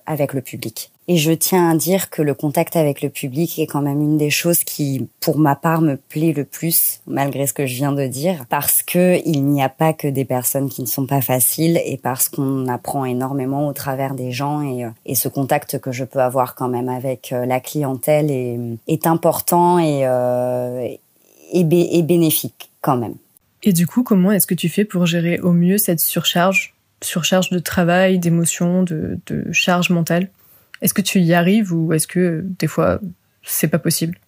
avec 0.07 0.33
le 0.33 0.41
public. 0.41 0.94
Et 1.07 1.19
je 1.19 1.33
tiens 1.33 1.69
à 1.71 1.77
dire 1.77 2.09
que 2.09 2.23
le 2.23 2.33
contact 2.33 2.77
avec 2.77 3.03
le 3.03 3.11
public 3.11 3.59
est 3.59 3.67
quand 3.67 3.83
même 3.83 4.01
une 4.01 4.17
des 4.17 4.31
choses 4.31 4.65
qui, 4.65 5.07
pour 5.21 5.39
ma 5.39 5.55
part, 5.55 5.83
me 5.83 5.97
plaît 5.97 6.33
le 6.33 6.45
plus, 6.45 7.01
malgré 7.07 7.47
ce 7.47 7.53
que 7.53 7.67
je 7.67 7.75
viens 7.75 7.93
de 7.93 8.07
dire, 8.07 8.47
parce 8.49 8.83
que 8.83 9.21
il 9.27 9.45
n'y 9.45 9.63
a 9.63 9.69
pas 9.69 9.93
que 9.93 10.09
des 10.09 10.25
personnes 10.25 10.71
qui 10.71 10.81
ne 10.81 10.87
sont 10.87 11.07
pas 11.07 11.21
faciles 11.21 11.79
et 11.85 11.99
parce 11.99 12.31
qu'on 12.31 12.69
apprend 12.69 13.05
énormément 13.05 13.69
au 13.69 13.75
travers 13.75 14.15
des 14.15 14.33
gens 14.33 14.63
et, 14.63 14.85
euh, 14.85 14.91
et 15.05 15.15
ce 15.15 15.29
contact 15.29 15.79
que 15.79 15.93
je 15.93 16.05
peux 16.05 16.21
avoir 16.21 16.55
quand 16.55 16.69
même 16.69 16.89
avec 16.89 17.33
euh, 17.33 17.45
la 17.45 17.61
clientèle 17.61 18.31
est, 18.31 18.59
est 18.89 19.07
important 19.07 19.79
et, 19.79 20.07
euh, 20.07 20.89
bénéfique 21.53 22.71
quand 22.81 22.97
même. 22.97 23.15
Et 23.63 23.75
du 23.75 23.87
coup, 23.87 24.05
comment 24.05 24.33
est-ce 24.33 24.47
que 24.47 24.55
tu 24.55 24.71
fais 24.71 24.87
pour 24.87 25.05
gérer 25.05 25.39
au 25.41 25.53
mieux 25.53 25.77
cette 25.77 26.01
surcharge, 26.01 26.75
surcharge 27.03 27.51
de 27.51 27.59
travail, 27.59 28.19
d'émotions, 28.19 28.83
de, 28.83 29.19
de 29.27 29.53
charge 29.53 29.91
mentale? 29.91 30.31
Est-ce 30.85 30.95
que 30.95 31.03
tu 31.03 31.19
y 31.21 31.33
arrives 31.33 31.73
ou 31.73 31.93
est-ce 31.95 32.07
que 32.07 32.45
des 32.45 32.67
fois 32.67 33.01
c'est 33.43 33.69
pas 33.69 33.79
possible? 33.79 34.19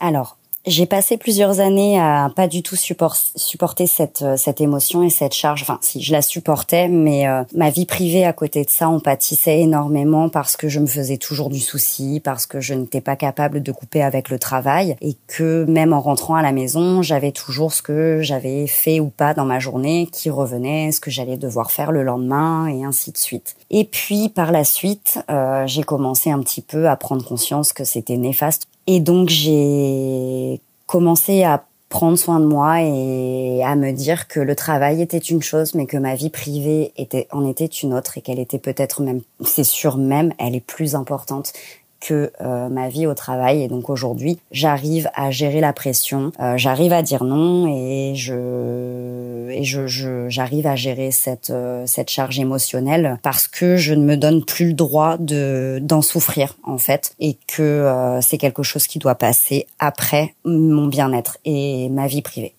Alors, 0.00 0.38
j'ai 0.64 0.86
passé 0.86 1.16
plusieurs 1.16 1.58
années 1.58 1.98
à 1.98 2.30
pas 2.34 2.46
du 2.46 2.62
tout 2.62 2.76
supporter 2.76 3.86
cette 3.86 4.22
euh, 4.22 4.36
cette 4.36 4.60
émotion 4.60 5.02
et 5.02 5.10
cette 5.10 5.34
charge. 5.34 5.62
Enfin, 5.62 5.78
si 5.82 6.00
je 6.00 6.12
la 6.12 6.22
supportais, 6.22 6.88
mais 6.88 7.26
euh, 7.26 7.42
ma 7.54 7.70
vie 7.70 7.86
privée 7.86 8.24
à 8.24 8.32
côté 8.32 8.64
de 8.64 8.70
ça, 8.70 8.88
on 8.88 9.00
pâtissait 9.00 9.60
énormément 9.60 10.28
parce 10.28 10.56
que 10.56 10.68
je 10.68 10.78
me 10.78 10.86
faisais 10.86 11.16
toujours 11.16 11.50
du 11.50 11.58
souci, 11.58 12.20
parce 12.22 12.46
que 12.46 12.60
je 12.60 12.74
n'étais 12.74 13.00
pas 13.00 13.16
capable 13.16 13.62
de 13.62 13.72
couper 13.72 14.02
avec 14.02 14.28
le 14.28 14.38
travail 14.38 14.96
et 15.00 15.16
que 15.26 15.64
même 15.64 15.92
en 15.92 16.00
rentrant 16.00 16.36
à 16.36 16.42
la 16.42 16.52
maison, 16.52 17.02
j'avais 17.02 17.32
toujours 17.32 17.72
ce 17.72 17.82
que 17.82 18.20
j'avais 18.22 18.66
fait 18.68 19.00
ou 19.00 19.08
pas 19.08 19.34
dans 19.34 19.44
ma 19.44 19.58
journée 19.58 20.08
qui 20.12 20.30
revenait, 20.30 20.92
ce 20.92 21.00
que 21.00 21.10
j'allais 21.10 21.36
devoir 21.36 21.72
faire 21.72 21.90
le 21.90 22.04
lendemain 22.04 22.68
et 22.68 22.84
ainsi 22.84 23.10
de 23.10 23.18
suite. 23.18 23.56
Et 23.70 23.84
puis 23.84 24.28
par 24.28 24.52
la 24.52 24.64
suite, 24.64 25.18
euh, 25.30 25.66
j'ai 25.66 25.82
commencé 25.82 26.30
un 26.30 26.40
petit 26.40 26.62
peu 26.62 26.88
à 26.88 26.96
prendre 26.96 27.24
conscience 27.24 27.72
que 27.72 27.84
c'était 27.84 28.16
néfaste 28.16 28.68
et 28.86 29.00
donc 29.00 29.28
j'ai 29.28 30.60
commencé 30.86 31.42
à 31.42 31.64
prendre 31.88 32.16
soin 32.16 32.40
de 32.40 32.46
moi 32.46 32.80
et 32.80 33.62
à 33.62 33.76
me 33.76 33.92
dire 33.92 34.26
que 34.26 34.40
le 34.40 34.56
travail 34.56 35.02
était 35.02 35.18
une 35.18 35.42
chose, 35.42 35.74
mais 35.74 35.86
que 35.86 35.98
ma 35.98 36.14
vie 36.14 36.30
privée 36.30 36.92
était 36.96 37.28
en 37.32 37.46
était 37.46 37.66
une 37.66 37.92
autre 37.92 38.16
et 38.16 38.22
qu'elle 38.22 38.38
était 38.38 38.58
peut-être 38.58 39.02
même, 39.02 39.20
c'est 39.44 39.64
sûr 39.64 39.98
même, 39.98 40.32
elle 40.38 40.54
est 40.54 40.64
plus 40.64 40.94
importante 40.94 41.52
que 42.00 42.32
ma 42.40 42.88
vie 42.88 43.06
au 43.06 43.14
travail. 43.14 43.62
Et 43.62 43.68
donc 43.68 43.90
aujourd'hui, 43.90 44.38
j'arrive 44.50 45.10
à 45.14 45.30
gérer 45.30 45.60
la 45.60 45.72
pression, 45.74 46.32
j'arrive 46.56 46.94
à 46.94 47.02
dire 47.02 47.24
non 47.24 47.66
et 47.68 48.14
je 48.16 49.21
et 49.52 49.64
je 49.64 49.86
j'arrive 50.28 50.66
à 50.66 50.76
gérer 50.76 51.10
cette 51.10 51.52
cette 51.86 52.10
charge 52.10 52.38
émotionnelle 52.38 53.18
parce 53.22 53.48
que 53.48 53.76
je 53.76 53.94
ne 53.94 54.04
me 54.04 54.16
donne 54.16 54.44
plus 54.44 54.68
le 54.68 54.74
droit 54.74 55.16
de 55.18 55.78
d'en 55.82 56.02
souffrir 56.02 56.56
en 56.64 56.78
fait 56.78 57.14
et 57.20 57.36
que 57.46 58.18
c'est 58.20 58.38
quelque 58.38 58.62
chose 58.62 58.86
qui 58.86 58.98
doit 58.98 59.14
passer 59.14 59.66
après 59.78 60.34
mon 60.44 60.86
bien-être 60.86 61.38
et 61.44 61.88
ma 61.90 62.06
vie 62.06 62.22
privée. 62.22 62.54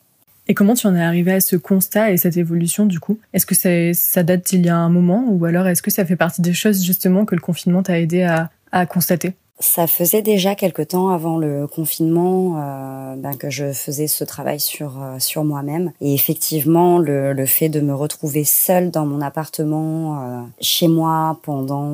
Et 0.48 0.54
comment 0.54 0.74
tu 0.74 0.88
en 0.88 0.96
es 0.96 1.02
arrivé 1.02 1.32
à 1.32 1.40
ce 1.40 1.56
constat 1.56 2.12
et 2.12 2.18
cette 2.18 2.36
évolution 2.36 2.86
du 2.86 3.00
coup? 3.00 3.20
Est-ce 3.34 3.46
que 3.46 3.94
ça 3.94 4.24
date 4.24 4.46
d'il 4.46 4.66
y 4.66 4.70
a 4.70 4.76
un 4.76 4.90
moment 4.90 5.26
ou 5.30 5.46
alors 5.46 5.68
est-ce 5.68 5.82
que 5.82 5.92
ça 5.92 6.06
fait 6.06 6.18
partie 6.18 6.42
des 6.42 6.54
choses 6.54 6.84
justement 6.84 7.26
que 7.26 7.36
le 7.36 7.42
confinement 7.42 7.82
t'a 7.82 8.00
aidé 8.00 8.24
à, 8.24 8.86
constater? 8.88 9.34
Ça 9.64 9.88
faisait 9.88 10.22
déjà 10.22 10.56
quelque 10.56 10.82
temps 10.82 11.10
avant 11.10 11.38
le 11.38 11.68
confinement 11.68 12.58
euh, 12.58 13.16
ben, 13.16 13.34
que 13.36 13.50
je 13.50 13.72
faisais 13.72 14.08
ce 14.08 14.24
travail 14.24 14.60
sur 14.60 15.02
euh, 15.02 15.20
sur 15.20 15.46
moi-même. 15.46 15.94
Et 16.02 16.14
effectivement 16.14 16.98
le, 16.98 17.34
le, 17.34 17.46
fait 17.46 17.70
de 17.70 17.80
me 17.80 17.94
retrouver 17.94 18.44
seule 18.44 18.92
dans 18.92 19.06
mon 19.06 19.22
appartement 19.22 20.22
euh, 20.22 20.42
chez 20.60 20.88
moi 20.88 21.40
pendant 21.44 21.94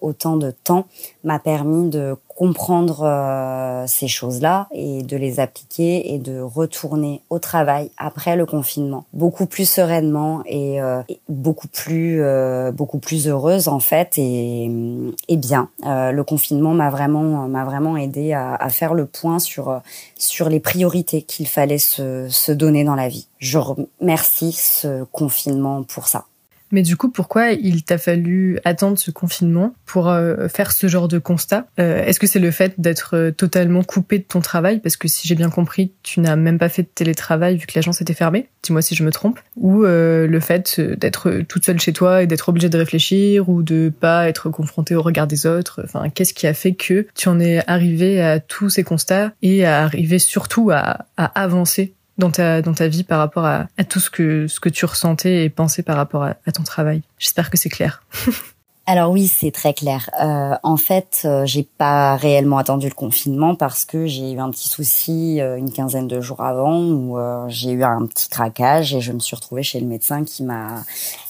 autant 0.00 0.36
de 0.36 0.50
temps 0.50 0.86
m'a 1.24 1.38
permis 1.38 1.90
de 1.90 2.16
comprendre 2.42 3.04
euh, 3.04 3.84
ces 3.86 4.08
choses-là 4.08 4.66
et 4.72 5.04
de 5.04 5.16
les 5.16 5.38
appliquer 5.38 6.12
et 6.12 6.18
de 6.18 6.40
retourner 6.40 7.22
au 7.30 7.38
travail 7.38 7.92
après 7.98 8.34
le 8.34 8.46
confinement. 8.46 9.04
Beaucoup 9.12 9.46
plus 9.46 9.68
sereinement 9.70 10.42
et, 10.46 10.82
euh, 10.82 11.02
beaucoup 11.28 11.68
plus 11.68 12.20
euh, 12.20 12.72
beaucoup 12.72 12.98
plus 12.98 13.28
heureuse 13.28 13.68
en 13.68 13.78
fait 13.78 14.14
et, 14.16 14.68
et 15.28 15.36
bien. 15.36 15.68
Le 15.84 16.22
confinement 16.22 16.74
m'a 16.74 16.90
vraiment 16.90 17.46
m'a 17.46 17.64
vraiment 17.64 17.96
aidé 17.96 18.32
à, 18.32 18.56
à, 18.56 18.70
faire 18.70 18.94
le 18.94 19.06
point 19.06 19.38
sur 19.38 19.80
sur 20.18 20.48
les 20.48 20.58
priorités 20.58 21.22
qu'il 21.22 21.46
fallait 21.46 21.78
se, 21.78 22.26
se 22.28 22.50
donner 22.50 22.82
dans 22.82 22.96
la 22.96 23.06
vie. 23.06 23.28
Je 23.38 23.58
remercie 23.58 24.50
ce 24.50 25.04
confinement 25.12 25.84
pour 25.84 26.08
ça 26.08 26.24
mais 26.72 26.82
du 26.82 26.96
coup, 26.96 27.10
pourquoi 27.10 27.52
il 27.52 27.84
t'a 27.84 27.98
fallu 27.98 28.58
attendre 28.64 28.98
ce 28.98 29.10
confinement 29.10 29.74
pour 29.86 30.08
euh, 30.08 30.48
faire 30.48 30.72
ce 30.72 30.88
genre 30.88 31.06
de 31.06 31.18
constat? 31.18 31.66
Euh, 31.78 32.04
Est-ce 32.04 32.18
que 32.18 32.26
c'est 32.26 32.38
le 32.38 32.50
fait 32.50 32.80
d'être 32.80 33.16
euh, 33.16 33.30
totalement 33.30 33.84
coupé 33.84 34.18
de 34.18 34.24
ton 34.24 34.40
travail? 34.40 34.80
Parce 34.80 34.96
que 34.96 35.06
si 35.06 35.28
j'ai 35.28 35.34
bien 35.34 35.50
compris, 35.50 35.92
tu 36.02 36.20
n'as 36.20 36.34
même 36.34 36.58
pas 36.58 36.70
fait 36.70 36.82
de 36.82 36.88
télétravail 36.88 37.58
vu 37.58 37.66
que 37.66 37.72
l'agence 37.76 38.00
était 38.00 38.14
fermée. 38.14 38.48
Dis-moi 38.62 38.80
si 38.80 38.94
je 38.94 39.04
me 39.04 39.12
trompe. 39.12 39.38
Ou 39.56 39.82
le 39.82 40.40
fait 40.40 40.80
d'être 40.80 41.42
toute 41.48 41.64
seule 41.64 41.80
chez 41.80 41.92
toi 41.92 42.22
et 42.22 42.26
d'être 42.26 42.48
obligé 42.48 42.68
de 42.68 42.78
réfléchir 42.78 43.48
ou 43.48 43.62
de 43.62 43.92
pas 44.00 44.28
être 44.28 44.50
confronté 44.50 44.94
au 44.94 45.02
regard 45.02 45.26
des 45.26 45.46
autres. 45.46 45.82
Enfin, 45.84 46.08
qu'est-ce 46.08 46.32
qui 46.32 46.46
a 46.46 46.54
fait 46.54 46.72
que 46.72 47.06
tu 47.14 47.28
en 47.28 47.38
es 47.38 47.62
arrivé 47.68 48.22
à 48.22 48.40
tous 48.40 48.70
ces 48.70 48.84
constats 48.84 49.32
et 49.42 49.64
à 49.66 49.82
arriver 49.82 50.18
surtout 50.18 50.70
à 50.70 51.06
avancer 51.16 51.94
dans 52.18 52.30
ta, 52.30 52.62
dans 52.62 52.74
ta 52.74 52.88
vie 52.88 53.04
par 53.04 53.18
rapport 53.18 53.44
à, 53.44 53.66
à 53.78 53.84
tout 53.84 54.00
ce 54.00 54.10
que, 54.10 54.46
ce 54.46 54.60
que 54.60 54.68
tu 54.68 54.84
ressentais 54.84 55.44
et 55.44 55.50
pensais 55.50 55.82
par 55.82 55.96
rapport 55.96 56.24
à, 56.24 56.34
ton 56.52 56.62
travail. 56.62 57.02
J'espère 57.18 57.50
que 57.50 57.56
c'est 57.56 57.70
clair. 57.70 58.02
Alors 58.84 59.12
oui, 59.12 59.28
c'est 59.28 59.52
très 59.52 59.74
clair. 59.74 60.10
Euh, 60.20 60.56
en 60.64 60.76
fait, 60.76 61.22
euh, 61.24 61.46
j'ai 61.46 61.62
pas 61.62 62.16
réellement 62.16 62.58
attendu 62.58 62.88
le 62.88 62.94
confinement 62.94 63.54
parce 63.54 63.84
que 63.84 64.06
j'ai 64.06 64.32
eu 64.32 64.40
un 64.40 64.50
petit 64.50 64.68
souci 64.68 65.40
euh, 65.40 65.56
une 65.56 65.70
quinzaine 65.70 66.08
de 66.08 66.20
jours 66.20 66.40
avant 66.40 66.82
où 66.82 67.16
euh, 67.16 67.44
j'ai 67.48 67.70
eu 67.70 67.84
un 67.84 68.04
petit 68.06 68.28
craquage 68.28 68.92
et 68.92 69.00
je 69.00 69.12
me 69.12 69.20
suis 69.20 69.36
retrouvée 69.36 69.62
chez 69.62 69.78
le 69.78 69.86
médecin 69.86 70.24
qui 70.24 70.42
m'a 70.42 70.82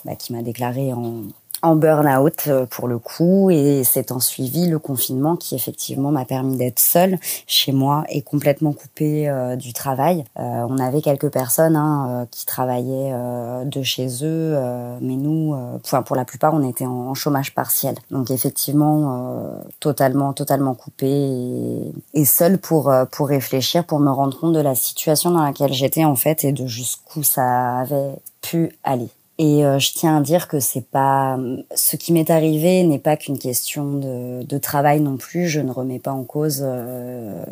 bah, 0.07 0.17
qui 0.17 0.33
m'a 0.33 0.41
déclaré 0.41 0.95
en 0.95 1.25
en 1.62 1.76
burn-out 1.76 2.45
euh, 2.49 2.66
pour 2.66 2.88
le 2.88 2.99
coup 2.99 3.50
et 3.50 3.83
c'est 3.85 4.12
en 4.12 4.21
suivi 4.21 4.66
le 4.66 4.78
confinement 4.78 5.37
qui 5.37 5.54
effectivement 5.54 6.11
m'a 6.11 6.25
permis 6.25 6.57
d'être 6.57 6.81
seule 6.81 7.19
chez 7.47 7.73
moi 7.73 8.04
et 8.09 8.23
complètement 8.23 8.73
coupée 8.73 9.28
euh, 9.28 9.57
du 9.57 9.73
travail. 9.73 10.25
Euh, 10.38 10.66
on 10.69 10.78
avait 10.78 11.00
quelques 11.00 11.31
personnes 11.31 11.76
hein, 11.76 12.26
qui 12.31 12.47
travaillaient 12.47 13.12
de 13.64 13.83
chez 13.83 14.09
eux, 14.25 14.57
mais 15.00 15.16
nous, 15.16 15.54
enfin 15.76 16.02
pour 16.02 16.16
la 16.16 16.25
plupart, 16.25 16.54
on 16.54 16.69
était 16.69 16.87
en, 16.87 17.14
chômage 17.14 17.54
partiel. 17.54 17.95
Donc 18.11 18.31
effectivement, 18.31 19.61
totalement, 19.81 20.33
totalement 20.33 20.75
coupée 20.75 21.07
et, 21.07 21.92
et 22.14 22.25
seule 22.25 22.59
pour 22.59 22.92
pour 23.11 23.28
réfléchir, 23.28 23.85
pour 23.85 24.00
me 24.00 24.11
rendre 24.11 24.38
compte 24.38 24.54
de 24.54 24.61
la 24.61 24.75
situation 24.75 25.31
dans 25.31 25.42
laquelle 25.42 25.73
j'étais 25.73 26.04
en 26.04 26.16
fait 26.16 26.45
et 26.45 26.52
de 26.52 26.66
jusqu'où 26.66 27.23
ça 27.23 27.78
avait 27.78 28.16
pu 28.40 28.73
aller. 28.83 29.09
Et 29.43 29.65
euh, 29.65 29.81
je 29.81 29.93
tiens 29.93 30.19
à 30.19 30.21
dire 30.21 30.47
que 30.47 30.61
c'est 30.61 30.87
pas 30.87 31.37
ce 31.75 31.97
qui 31.97 32.13
m'est 32.13 32.31
arrivé 32.31 32.85
n'est 32.85 33.01
pas 33.01 33.17
qu'une 33.17 33.41
question 33.41 33.95
de, 33.95 34.59
travail 34.59 35.01
non 35.01 35.17
plus. 35.17 35.49
Je 35.49 35.59
ne 35.59 35.73
remets 35.73 35.99
pas 35.99 36.13
en 36.13 36.23
cause 36.23 36.61
euh, 36.63 37.45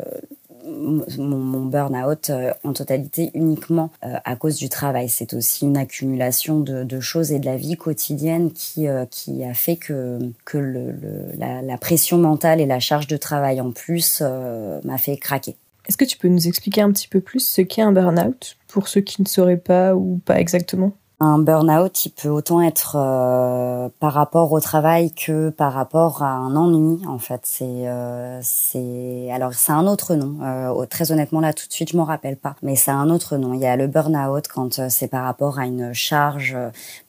mon, 1.17 1.65
burn-out 1.65 2.29
euh, 2.29 2.53
en 2.63 2.71
totalité 2.71 3.31
uniquement 3.33 3.89
à 4.01 4.37
cause 4.37 4.55
du 4.55 4.69
travail. 4.69 5.09
C'est 5.09 5.33
aussi 5.33 5.65
une 5.65 5.75
accumulation 5.75 6.61
de, 6.61 6.99
choses 7.01 7.33
et 7.33 7.39
de 7.39 7.45
la 7.45 7.57
vie 7.57 7.75
quotidienne 7.75 8.53
qui, 8.53 8.87
qui 9.09 9.43
a 9.43 9.53
fait 9.53 9.75
que, 9.75 10.19
que 10.45 10.93
la, 11.37 11.77
pression 11.77 12.17
mentale 12.17 12.61
et 12.61 12.65
la 12.65 12.79
charge 12.79 13.07
de 13.07 13.17
travail 13.17 13.59
en 13.59 13.71
plus 13.71 14.21
m'a 14.21 14.97
fait 14.97 15.17
craquer. 15.17 15.57
Est-ce 15.89 15.97
que 15.97 16.05
tu 16.05 16.17
peux 16.17 16.29
nous 16.29 16.47
expliquer 16.47 16.83
un 16.83 16.91
petit 16.93 17.09
peu 17.09 17.19
plus 17.19 17.45
ce 17.45 17.61
qu'est 17.61 17.81
un 17.81 17.91
burn-out 17.91 18.55
pour 18.69 18.87
ceux 18.87 19.01
qui 19.01 19.21
ne 19.21 19.27
sauraient 19.27 19.57
pas 19.57 19.93
ou 19.93 20.21
pas 20.23 20.39
exactement? 20.39 20.93
Un 21.21 21.37
burn-out, 21.37 22.07
il 22.07 22.09
peut 22.09 22.29
autant 22.29 22.63
être 22.63 22.95
euh, 22.95 23.89
par 23.99 24.11
rapport 24.13 24.51
au 24.51 24.59
travail 24.59 25.11
que 25.11 25.51
par 25.51 25.71
rapport 25.71 26.23
à 26.23 26.31
un 26.31 26.55
ennui. 26.55 27.05
En 27.07 27.19
fait, 27.19 27.41
c'est 27.43 27.63
euh, 27.63 28.39
c'est 28.41 29.29
alors 29.31 29.53
c'est 29.53 29.71
un 29.71 29.85
autre 29.85 30.15
nom. 30.15 30.39
Euh, 30.41 30.85
très 30.87 31.11
honnêtement, 31.11 31.39
là 31.39 31.53
tout 31.53 31.67
de 31.67 31.73
suite, 31.73 31.91
je 31.91 31.97
m'en 31.97 32.05
rappelle 32.05 32.37
pas, 32.37 32.55
mais 32.63 32.75
c'est 32.75 32.89
un 32.89 33.11
autre 33.11 33.37
nom. 33.37 33.53
Il 33.53 33.59
y 33.59 33.67
a 33.67 33.75
le 33.75 33.85
burn-out 33.85 34.47
quand 34.47 34.79
euh, 34.79 34.87
c'est 34.89 35.07
par 35.07 35.23
rapport 35.25 35.59
à 35.59 35.67
une 35.67 35.93
charge 35.93 36.57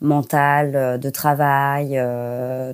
mentale 0.02 1.00
de 1.00 1.10
travail 1.10 1.98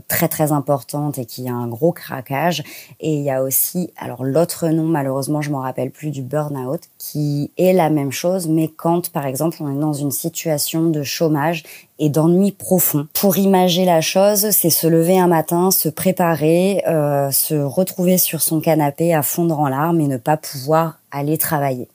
très 0.08 0.26
très 0.26 0.50
importante 0.50 1.18
et 1.18 1.24
qui 1.24 1.48
a 1.48 1.54
un 1.54 1.68
gros 1.68 1.92
craquage. 1.92 2.64
Et 2.98 3.14
il 3.14 3.22
y 3.22 3.30
a 3.30 3.44
aussi 3.44 3.92
alors 3.96 4.24
l'autre 4.24 4.66
nom, 4.70 4.86
malheureusement, 4.86 5.40
je 5.40 5.52
m'en 5.52 5.60
rappelle 5.60 5.92
plus 5.92 6.10
du 6.10 6.22
burn-out, 6.22 6.80
qui 6.98 7.52
est 7.56 7.72
la 7.72 7.90
même 7.90 8.10
chose, 8.10 8.48
mais 8.48 8.68
quand 8.68 9.10
par 9.10 9.24
exemple 9.26 9.58
on 9.60 9.72
est 9.72 9.80
dans 9.80 9.92
une 9.92 10.10
situation 10.10 10.90
de 10.90 11.02
chômage 11.02 11.62
et 11.98 12.08
d'ennui 12.08 12.52
profond. 12.52 13.06
Pour 13.14 13.38
imager 13.38 13.84
la 13.84 14.00
chose, 14.00 14.50
c'est 14.50 14.70
se 14.70 14.86
lever 14.86 15.18
un 15.18 15.28
matin, 15.28 15.70
se 15.70 15.88
préparer, 15.88 16.82
euh, 16.88 17.30
se 17.30 17.54
retrouver 17.54 18.18
sur 18.18 18.42
son 18.42 18.60
canapé 18.60 19.14
à 19.14 19.22
fondre 19.22 19.58
en 19.60 19.68
larmes 19.68 20.00
et 20.00 20.08
ne 20.08 20.16
pas 20.16 20.36
pouvoir 20.36 20.98
aller 21.10 21.38
travailler. 21.38 21.88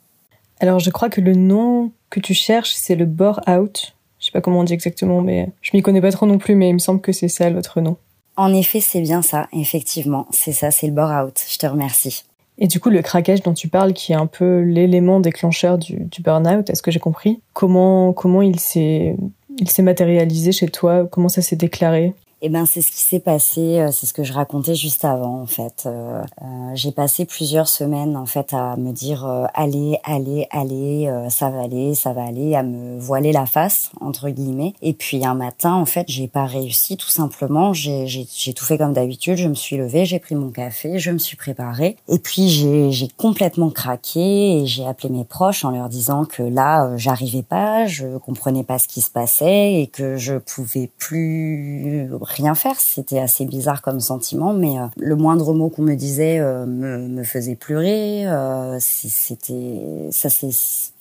Alors 0.60 0.78
je 0.78 0.90
crois 0.90 1.10
que 1.10 1.20
le 1.20 1.34
nom 1.34 1.92
que 2.10 2.20
tu 2.20 2.32
cherches, 2.32 2.72
c'est 2.74 2.94
le 2.94 3.04
bore 3.04 3.40
out. 3.48 3.94
Je 4.18 4.26
sais 4.26 4.32
pas 4.32 4.40
comment 4.40 4.60
on 4.60 4.64
dit 4.64 4.72
exactement, 4.72 5.20
mais 5.20 5.50
je 5.60 5.70
m'y 5.74 5.82
connais 5.82 6.00
pas 6.00 6.12
trop 6.12 6.26
non 6.26 6.38
plus, 6.38 6.54
mais 6.54 6.70
il 6.70 6.74
me 6.74 6.78
semble 6.78 7.02
que 7.02 7.12
c'est 7.12 7.28
ça 7.28 7.50
l'autre 7.50 7.82
nom. 7.82 7.98
En 8.36 8.52
effet, 8.52 8.80
c'est 8.80 9.00
bien 9.00 9.22
ça, 9.22 9.48
effectivement. 9.52 10.26
C'est 10.30 10.52
ça, 10.52 10.70
c'est 10.70 10.86
le 10.86 10.92
bore 10.92 11.10
out. 11.10 11.44
Je 11.48 11.58
te 11.58 11.66
remercie. 11.66 12.24
Et 12.58 12.66
du 12.68 12.78
coup, 12.80 12.90
le 12.90 13.02
craquage 13.02 13.42
dont 13.42 13.54
tu 13.54 13.68
parles, 13.68 13.92
qui 13.92 14.12
est 14.12 14.16
un 14.16 14.26
peu 14.26 14.60
l'élément 14.60 15.20
déclencheur 15.20 15.76
du, 15.76 16.04
du 16.04 16.22
burn-out, 16.22 16.70
est-ce 16.70 16.82
que 16.82 16.90
j'ai 16.90 17.00
compris? 17.00 17.40
Comment 17.52 18.12
comment 18.12 18.42
il 18.42 18.60
s'est 18.60 19.16
il 19.58 19.70
s'est 19.70 19.82
matérialisé 19.82 20.52
chez 20.52 20.68
toi? 20.68 21.06
Comment 21.10 21.28
ça 21.28 21.42
s'est 21.42 21.56
déclaré? 21.56 22.14
Eh 22.46 22.50
ben, 22.50 22.66
c'est 22.66 22.82
ce 22.82 22.90
qui 22.90 23.00
s'est 23.00 23.20
passé, 23.20 23.80
euh, 23.80 23.90
c'est 23.90 24.04
ce 24.04 24.12
que 24.12 24.22
je 24.22 24.34
racontais 24.34 24.74
juste 24.74 25.06
avant, 25.06 25.40
en 25.40 25.46
fait. 25.46 25.84
Euh, 25.86 26.22
euh, 26.42 26.44
j'ai 26.74 26.92
passé 26.92 27.24
plusieurs 27.24 27.68
semaines, 27.68 28.18
en 28.18 28.26
fait, 28.26 28.52
à 28.52 28.76
me 28.76 28.92
dire 28.92 29.24
allez, 29.54 29.98
allez, 30.04 30.46
allez, 30.50 31.10
ça 31.30 31.48
va 31.48 31.62
aller, 31.62 31.94
ça 31.94 32.12
va 32.12 32.22
aller, 32.22 32.54
à 32.54 32.62
me 32.62 33.00
voiler 33.00 33.32
la 33.32 33.46
face 33.46 33.90
entre 34.02 34.28
guillemets. 34.28 34.74
Et 34.82 34.92
puis 34.92 35.24
un 35.24 35.32
matin, 35.32 35.72
en 35.72 35.86
fait, 35.86 36.04
j'ai 36.08 36.28
pas 36.28 36.44
réussi, 36.44 36.98
tout 36.98 37.08
simplement. 37.08 37.72
J'ai, 37.72 38.26
tout 38.54 38.64
fait 38.66 38.76
comme 38.76 38.92
d'habitude. 38.92 39.38
Je 39.38 39.48
me 39.48 39.54
suis 39.54 39.78
levée, 39.78 40.04
j'ai 40.04 40.18
pris 40.18 40.34
mon 40.34 40.50
café, 40.50 40.98
je 40.98 41.12
me 41.12 41.18
suis 41.18 41.38
préparée, 41.38 41.96
et 42.08 42.18
puis 42.18 42.50
j'ai, 42.50 42.90
j'ai 42.90 43.08
complètement 43.08 43.70
craqué 43.70 44.58
et 44.58 44.66
j'ai 44.66 44.84
appelé 44.86 45.08
mes 45.08 45.24
proches 45.24 45.64
en 45.64 45.70
leur 45.70 45.88
disant 45.88 46.26
que 46.26 46.42
là, 46.42 46.94
j'arrivais 46.98 47.42
pas, 47.42 47.86
je 47.86 48.18
comprenais 48.18 48.64
pas 48.64 48.78
ce 48.78 48.86
qui 48.86 49.00
se 49.00 49.10
passait 49.10 49.80
et 49.80 49.86
que 49.86 50.18
je 50.18 50.34
pouvais 50.34 50.90
plus 50.98 52.10
rien 52.34 52.54
faire. 52.54 52.78
C'était 52.78 53.18
assez 53.18 53.44
bizarre 53.44 53.82
comme 53.82 54.00
sentiment, 54.00 54.52
mais 54.52 54.78
euh, 54.78 54.86
le 54.96 55.16
moindre 55.16 55.54
mot 55.54 55.68
qu'on 55.68 55.82
me 55.82 55.94
disait 55.94 56.38
euh, 56.38 56.66
me, 56.66 56.98
me, 56.98 57.24
faisait 57.24 57.56
pleurer. 57.56 58.26
Euh, 58.26 58.78
c'était 58.80 60.08
ça 60.10 60.28
c'est 60.28 60.50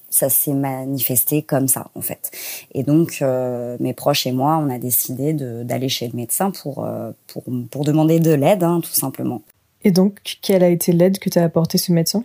ça 0.10 0.30
s'est 0.30 0.54
manifesté 0.54 1.42
comme 1.42 1.68
ça 1.68 1.88
en 1.96 2.02
fait. 2.02 2.30
Et 2.74 2.84
donc 2.84 3.24
mes 3.80 3.94
proches 3.94 4.28
et 4.28 4.32
moi, 4.32 4.62
on 4.64 4.70
a 4.70 4.78
décidé 4.78 5.34
d'aller 5.34 5.90
chez 5.90 6.08
le 6.08 6.16
médecin 6.16 6.52
pour, 6.52 6.88
pour, 7.26 7.44
pour 7.72 7.84
demander 7.84 8.20
de 8.20 8.32
l'aide, 8.32 8.64
hein, 8.64 8.80
tout 8.84 8.94
simplement. 8.94 9.42
Et 9.84 9.92
donc, 9.92 10.20
quelle 10.44 10.64
a 10.64 10.70
été 10.70 10.94
l'aide 10.94 11.18
que 11.18 11.30
tu 11.30 11.40
as 11.40 11.44
apporté 11.44 11.80
ce 11.80 11.92
médecin? 11.92 12.24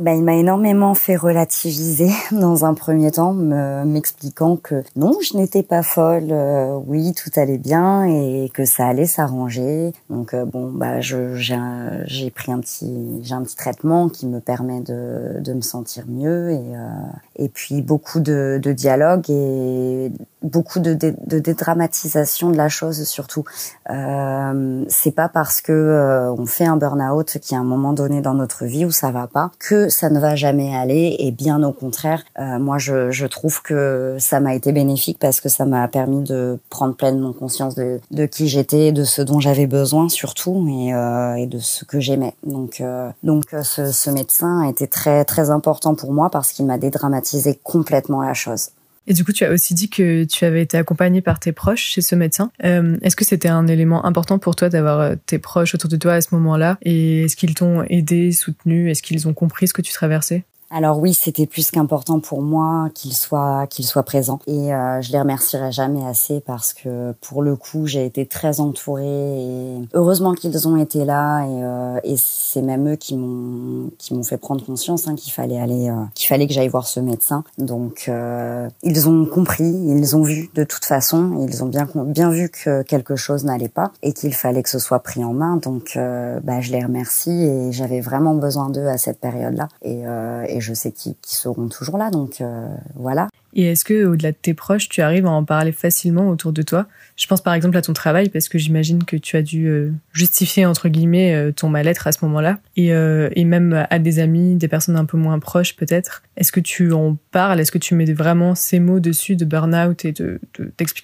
Bah, 0.00 0.14
il 0.14 0.22
m'a 0.22 0.34
énormément 0.34 0.94
fait 0.94 1.16
relativiser 1.16 2.10
dans 2.32 2.64
un 2.64 2.74
premier 2.74 3.10
temps, 3.10 3.32
m'expliquant 3.32 4.56
que 4.56 4.82
non, 4.96 5.12
je 5.20 5.36
n'étais 5.36 5.62
pas 5.62 5.82
folle, 5.82 6.28
euh, 6.30 6.78
oui, 6.86 7.12
tout 7.12 7.30
allait 7.36 7.58
bien 7.58 8.04
et 8.04 8.50
que 8.52 8.64
ça 8.64 8.86
allait 8.86 9.06
s'arranger. 9.06 9.92
Donc 10.08 10.34
euh, 10.34 10.44
bon, 10.44 10.70
bah 10.70 11.00
j'ai 11.00 12.30
pris 12.30 12.52
un 12.52 12.60
petit 12.60 13.20
j'ai 13.22 13.34
un 13.34 13.42
petit 13.42 13.56
traitement 13.56 14.08
qui 14.08 14.26
me 14.26 14.40
permet 14.40 14.80
de, 14.80 15.40
de 15.40 15.52
me 15.52 15.60
sentir 15.60 16.04
mieux 16.08 16.50
et 16.50 16.76
euh, 16.76 16.88
et 17.36 17.48
puis 17.48 17.82
beaucoup 17.82 18.20
de, 18.20 18.60
de 18.62 18.72
dialogue 18.72 19.30
et 19.30 20.12
beaucoup 20.42 20.80
de, 20.80 20.94
dédramatisation 20.94 22.50
de 22.50 22.56
la 22.56 22.68
chose 22.68 23.04
surtout. 23.04 23.44
Euh, 23.90 24.84
c'est 24.88 25.14
pas 25.14 25.28
parce 25.28 25.60
que 25.60 25.72
euh, 25.72 26.32
on 26.32 26.46
fait 26.46 26.64
un 26.64 26.76
burn-out 26.76 27.38
qui 27.40 27.54
à 27.54 27.58
un 27.58 27.64
moment 27.64 27.92
donné 27.92 28.20
dans 28.20 28.34
notre 28.34 28.64
vie 28.64 28.84
où 28.84 28.90
ça 28.90 29.10
va 29.10 29.26
pas 29.26 29.50
que 29.58 29.88
ça 29.88 30.10
ne 30.10 30.18
va 30.18 30.36
jamais 30.36 30.74
aller 30.74 31.16
et 31.18 31.30
bien 31.30 31.62
au 31.62 31.72
contraire. 31.72 32.24
Euh, 32.38 32.58
moi 32.58 32.78
je, 32.78 33.10
je 33.10 33.26
trouve 33.26 33.62
que 33.62 34.16
ça 34.18 34.40
m'a 34.40 34.54
été 34.54 34.72
bénéfique 34.72 35.18
parce 35.18 35.40
que 35.40 35.48
ça 35.48 35.64
m'a 35.64 35.86
permis 35.88 36.22
de 36.22 36.58
prendre 36.70 36.94
pleinement 36.94 37.32
conscience 37.32 37.74
de, 37.74 38.00
de 38.10 38.26
qui 38.26 38.48
j'étais, 38.48 38.92
de 38.92 39.04
ce 39.04 39.22
dont 39.22 39.40
j'avais 39.40 39.66
besoin 39.66 40.08
surtout 40.08 40.66
et, 40.68 40.94
euh, 40.94 41.34
et 41.34 41.46
de 41.46 41.58
ce 41.58 41.84
que 41.84 42.00
j'aimais. 42.00 42.34
Donc 42.44 42.80
euh, 42.80 43.10
donc 43.22 43.54
ce, 43.62 43.92
ce 43.92 44.10
médecin 44.10 44.62
été 44.64 44.86
très 44.86 45.24
très 45.24 45.50
important 45.50 45.94
pour 45.94 46.12
moi 46.12 46.30
parce 46.30 46.52
qu'il 46.52 46.66
m'a 46.66 46.78
dédramatisé 46.78 47.58
complètement 47.62 48.22
la 48.22 48.34
chose. 48.34 48.70
Et 49.06 49.12
du 49.14 49.24
coup, 49.24 49.32
tu 49.32 49.44
as 49.44 49.50
aussi 49.50 49.74
dit 49.74 49.88
que 49.88 50.24
tu 50.24 50.44
avais 50.44 50.62
été 50.62 50.76
accompagnée 50.76 51.22
par 51.22 51.40
tes 51.40 51.52
proches 51.52 51.84
chez 51.84 52.00
ce 52.00 52.14
médecin. 52.14 52.52
Euh, 52.64 52.96
est-ce 53.02 53.16
que 53.16 53.24
c'était 53.24 53.48
un 53.48 53.66
élément 53.66 54.04
important 54.04 54.38
pour 54.38 54.56
toi 54.56 54.68
d'avoir 54.68 55.00
euh, 55.00 55.14
tes 55.26 55.38
proches 55.38 55.74
autour 55.74 55.90
de 55.90 55.96
toi 55.96 56.14
à 56.14 56.20
ce 56.20 56.34
moment-là? 56.34 56.78
Et 56.82 57.22
est-ce 57.22 57.36
qu'ils 57.36 57.54
t'ont 57.54 57.82
aidé, 57.88 58.30
soutenu? 58.32 58.90
Est-ce 58.90 59.02
qu'ils 59.02 59.26
ont 59.26 59.34
compris 59.34 59.68
ce 59.68 59.74
que 59.74 59.82
tu 59.82 59.92
traversais? 59.92 60.44
Alors 60.72 61.00
oui, 61.00 61.14
c'était 61.14 61.46
plus 61.46 61.72
qu'important 61.72 62.20
pour 62.20 62.42
moi 62.42 62.90
qu'il 62.94 63.12
soit 63.12 63.66
qu'il 63.66 63.84
soit 63.84 64.04
présent. 64.04 64.38
Et 64.46 64.72
euh, 64.72 65.00
je 65.02 65.10
les 65.10 65.18
remercierai 65.18 65.72
jamais 65.72 66.06
assez 66.06 66.40
parce 66.40 66.72
que 66.72 67.12
pour 67.20 67.42
le 67.42 67.56
coup 67.56 67.86
j'ai 67.86 68.06
été 68.06 68.24
très 68.24 68.60
entourée 68.60 69.02
et 69.04 69.88
heureusement 69.94 70.34
qu'ils 70.34 70.68
ont 70.68 70.76
été 70.76 71.04
là 71.04 71.42
et, 71.44 71.64
euh, 71.64 72.00
et 72.04 72.14
c'est 72.16 72.62
même 72.62 72.92
eux 72.92 72.96
qui 72.96 73.16
m'ont 73.16 73.90
qui 73.98 74.14
m'ont 74.14 74.22
fait 74.22 74.36
prendre 74.36 74.64
conscience 74.64 75.08
hein, 75.08 75.16
qu'il 75.16 75.32
fallait 75.32 75.58
aller 75.58 75.88
euh, 75.88 76.04
qu'il 76.14 76.28
fallait 76.28 76.46
que 76.46 76.52
j'aille 76.52 76.68
voir 76.68 76.86
ce 76.86 77.00
médecin. 77.00 77.42
Donc 77.58 78.04
euh, 78.08 78.68
ils 78.84 79.08
ont 79.08 79.26
compris 79.26 79.64
ils 79.64 80.14
ont 80.14 80.22
vu 80.22 80.50
de 80.54 80.62
toute 80.62 80.84
façon 80.84 81.48
ils 81.48 81.64
ont 81.64 81.66
bien 81.66 81.88
bien 81.94 82.30
vu 82.30 82.48
que 82.48 82.82
quelque 82.82 83.16
chose 83.16 83.44
n'allait 83.44 83.68
pas 83.68 83.90
et 84.04 84.12
qu'il 84.12 84.34
fallait 84.34 84.62
que 84.62 84.70
ce 84.70 84.78
soit 84.78 85.00
pris 85.00 85.24
en 85.24 85.32
main. 85.32 85.56
Donc 85.56 85.98
bah, 86.44 86.60
je 86.60 86.70
les 86.70 86.84
remercie 86.84 87.30
et 87.30 87.72
j'avais 87.72 88.00
vraiment 88.00 88.34
besoin 88.34 88.70
d'eux 88.70 88.86
à 88.86 88.98
cette 88.98 89.18
période 89.18 89.56
là 89.56 89.68
et, 89.82 90.59
je 90.60 90.74
sais 90.74 90.92
qu'ils 90.92 91.14
seront 91.22 91.68
toujours 91.68 91.98
là. 91.98 92.10
Donc 92.10 92.40
euh, 92.40 92.68
voilà. 92.94 93.28
Et 93.52 93.64
est-ce 93.72 93.84
que 93.84 94.04
au-delà 94.04 94.30
de 94.30 94.36
tes 94.40 94.54
proches, 94.54 94.88
tu 94.88 95.00
arrives 95.02 95.26
à 95.26 95.30
en 95.30 95.44
parler 95.44 95.72
facilement 95.72 96.28
autour 96.28 96.52
de 96.52 96.62
toi? 96.62 96.86
Je 97.16 97.26
pense 97.26 97.40
par 97.40 97.52
exemple 97.54 97.76
à 97.76 97.82
ton 97.82 97.92
travail 97.92 98.28
parce 98.28 98.48
que 98.48 98.58
j'imagine 98.58 99.02
que 99.02 99.16
tu 99.16 99.36
as 99.36 99.42
dû 99.42 99.66
euh, 99.66 99.90
justifier 100.12 100.66
entre 100.66 100.88
guillemets 100.88 101.34
euh, 101.34 101.50
ton 101.50 101.68
mal-être 101.68 102.06
à 102.06 102.12
ce 102.12 102.24
moment-là 102.24 102.58
et, 102.76 103.44
même 103.44 103.86
à 103.90 103.98
des 103.98 104.20
amis, 104.20 104.54
des 104.54 104.68
personnes 104.68 104.96
un 104.96 105.04
peu 105.04 105.16
moins 105.16 105.38
proches 105.40 105.74
peut-être. 105.74 106.22
Est-ce 106.36 106.52
que 106.52 106.60
tu 106.60 106.92
en 106.92 107.16
parles? 107.32 107.58
Est-ce 107.60 107.72
que 107.72 107.78
tu 107.78 107.94
mets 107.94 108.10
vraiment 108.12 108.54
ces 108.54 108.78
mots 108.78 109.00
dessus 109.00 109.34
de 109.34 109.44
burn-out 109.44 110.04
et 110.04 110.12
de 110.12 110.40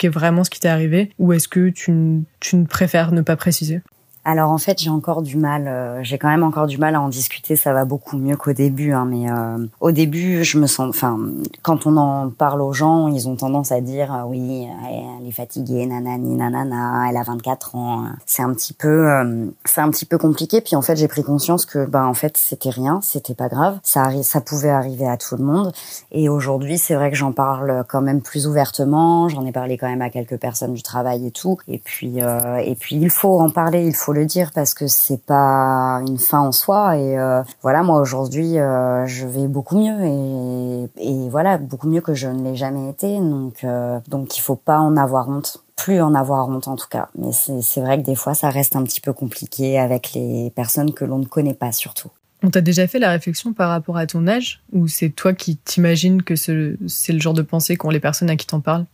vraiment 0.04 0.44
ce 0.44 0.50
qui 0.50 0.60
t'est 0.60 0.68
arrivé? 0.68 1.10
Ou 1.18 1.32
est-ce 1.32 1.48
que 1.48 1.70
tu, 1.70 2.22
tu 2.40 2.64
préfères 2.64 3.10
ne 3.12 3.22
pas 3.22 3.36
préciser? 3.36 3.80
Alors 4.26 4.50
en 4.50 4.58
fait, 4.58 4.82
j'ai 4.82 4.90
encore 4.90 5.22
du 5.22 5.36
mal. 5.36 5.68
Euh, 5.68 6.02
j'ai 6.02 6.18
quand 6.18 6.28
même 6.28 6.42
encore 6.42 6.66
du 6.66 6.78
mal 6.78 6.96
à 6.96 7.00
en 7.00 7.08
discuter. 7.08 7.54
Ça 7.54 7.72
va 7.72 7.84
beaucoup 7.84 8.16
mieux 8.16 8.36
qu'au 8.36 8.52
début, 8.52 8.90
hein, 8.90 9.06
mais 9.08 9.30
euh, 9.30 9.64
au 9.78 9.92
début, 9.92 10.42
je 10.42 10.58
me 10.58 10.66
sens. 10.66 10.88
Enfin, 10.88 11.16
quand 11.62 11.86
on 11.86 11.96
en 11.96 12.28
parle 12.30 12.60
aux 12.60 12.72
gens, 12.72 13.06
ils 13.06 13.28
ont 13.28 13.36
tendance 13.36 13.70
à 13.70 13.80
dire 13.80 14.10
ah 14.12 14.26
oui, 14.26 14.66
elle 15.20 15.28
est 15.28 15.30
fatiguée, 15.30 15.86
nanani, 15.86 16.34
nanana, 16.34 17.08
elle 17.08 17.16
a 17.16 17.22
24 17.22 17.76
ans. 17.76 18.06
C'est 18.26 18.42
un 18.42 18.52
petit 18.52 18.72
peu, 18.72 19.08
euh, 19.08 19.46
c'est 19.64 19.80
un 19.80 19.90
petit 19.90 20.04
peu 20.04 20.18
compliqué. 20.18 20.60
Puis 20.60 20.74
en 20.74 20.82
fait, 20.82 20.96
j'ai 20.96 21.06
pris 21.06 21.22
conscience 21.22 21.64
que 21.64 21.86
ben 21.86 22.04
en 22.04 22.14
fait, 22.14 22.36
c'était 22.36 22.70
rien, 22.70 22.98
c'était 23.02 23.36
pas 23.36 23.48
grave. 23.48 23.78
Ça 23.84 24.10
ça 24.24 24.40
pouvait 24.40 24.70
arriver 24.70 25.06
à 25.06 25.16
tout 25.16 25.36
le 25.36 25.44
monde. 25.44 25.70
Et 26.10 26.28
aujourd'hui, 26.28 26.78
c'est 26.78 26.96
vrai 26.96 27.12
que 27.12 27.16
j'en 27.16 27.30
parle 27.30 27.84
quand 27.88 28.02
même 28.02 28.22
plus 28.22 28.48
ouvertement. 28.48 29.28
J'en 29.28 29.46
ai 29.46 29.52
parlé 29.52 29.78
quand 29.78 29.88
même 29.88 30.02
à 30.02 30.10
quelques 30.10 30.38
personnes 30.38 30.74
du 30.74 30.82
travail 30.82 31.28
et 31.28 31.30
tout. 31.30 31.58
Et 31.68 31.78
puis, 31.78 32.18
et 32.18 32.74
puis, 32.74 32.96
il 32.96 33.10
faut 33.10 33.38
en 33.38 33.50
parler. 33.50 33.86
Il 33.86 33.94
faut 33.94 34.15
le 34.16 34.26
dire 34.26 34.50
parce 34.52 34.74
que 34.74 34.86
c'est 34.86 35.22
pas 35.22 36.00
une 36.06 36.18
fin 36.18 36.40
en 36.40 36.52
soi 36.52 36.96
et 36.96 37.18
euh, 37.18 37.42
voilà 37.62 37.82
moi 37.82 38.00
aujourd'hui 38.00 38.58
euh, 38.58 39.06
je 39.06 39.26
vais 39.26 39.46
beaucoup 39.46 39.78
mieux 39.78 40.88
et, 40.98 41.28
voilà 41.30 41.58
beaucoup 41.58 41.88
mieux 41.88 42.00
que 42.00 42.14
je 42.14 42.28
ne 42.28 42.42
l'ai 42.42 42.56
jamais 42.56 42.90
été. 42.90 43.18
Donc 43.18 43.64
euh, 43.64 44.00
donc 44.08 44.36
il 44.36 44.40
faut 44.40 44.56
pas 44.56 44.78
en 44.78 44.96
avoir 44.96 45.28
honte 45.28 45.62
plus 45.76 46.00
en 46.00 46.14
avoir 46.14 46.48
honte 46.48 46.68
en 46.68 46.76
tout 46.76 46.88
cas. 46.88 47.08
Mais 47.18 47.32
c'est 47.32 47.80
vrai 47.80 48.00
que 48.00 48.06
des 48.06 48.14
fois 48.14 48.34
ça 48.34 48.48
reste 48.48 48.76
un 48.76 48.82
petit 48.82 49.00
peu 49.00 49.12
compliqué 49.12 49.78
avec 49.78 50.12
les 50.14 50.50
personnes 50.54 50.92
que 50.92 51.04
l'on 51.04 51.18
ne 51.18 51.26
connaît 51.26 51.54
pas 51.54 51.72
surtout. 51.72 52.10
On 52.42 52.50
t'a 52.50 52.60
déjà 52.60 52.86
fait 52.86 52.98
la 52.98 53.10
réflexion 53.10 53.52
par 53.52 53.70
rapport 53.70 53.96
à 53.96 54.06
ton 54.06 54.26
âge 54.26 54.62
ou 54.72 54.88
c'est 54.88 55.10
toi 55.10 55.32
qui 55.32 55.56
t'imagines 55.56 56.22
que 56.22 56.36
c'est 56.36 56.52
le 56.52 57.20
genre 57.20 57.34
de 57.34 57.42
pensée 57.42 57.76
qu'ont 57.76 57.90
les 57.90 58.00
personnes 58.00 58.30
à 58.30 58.36
qui 58.36 58.46
t'en 58.46 58.60
parles? 58.60 58.84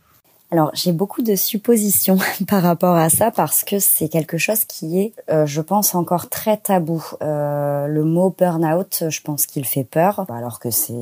Alors 0.53 0.69
j'ai 0.75 0.91
beaucoup 0.91 1.23
de 1.23 1.35
suppositions 1.35 2.19
par 2.47 2.61
rapport 2.61 2.95
à 2.95 3.09
ça 3.09 3.31
parce 3.31 3.63
que 3.63 3.79
c'est 3.79 4.07
quelque 4.07 4.37
chose 4.37 4.65
qui 4.65 4.99
est, 4.99 5.13
euh, 5.31 5.47
je 5.47 5.61
pense, 5.61 5.95
encore 5.95 6.29
très 6.29 6.57
tabou. 6.57 7.03
Euh, 7.23 7.87
le 7.87 8.03
mot 8.03 8.35
burn-out, 8.37 9.05
je 9.09 9.21
pense 9.21 9.47
qu'il 9.47 9.65
fait 9.65 9.83
peur, 9.83 10.27
alors 10.29 10.59
que 10.59 10.69
c'est 10.69 10.93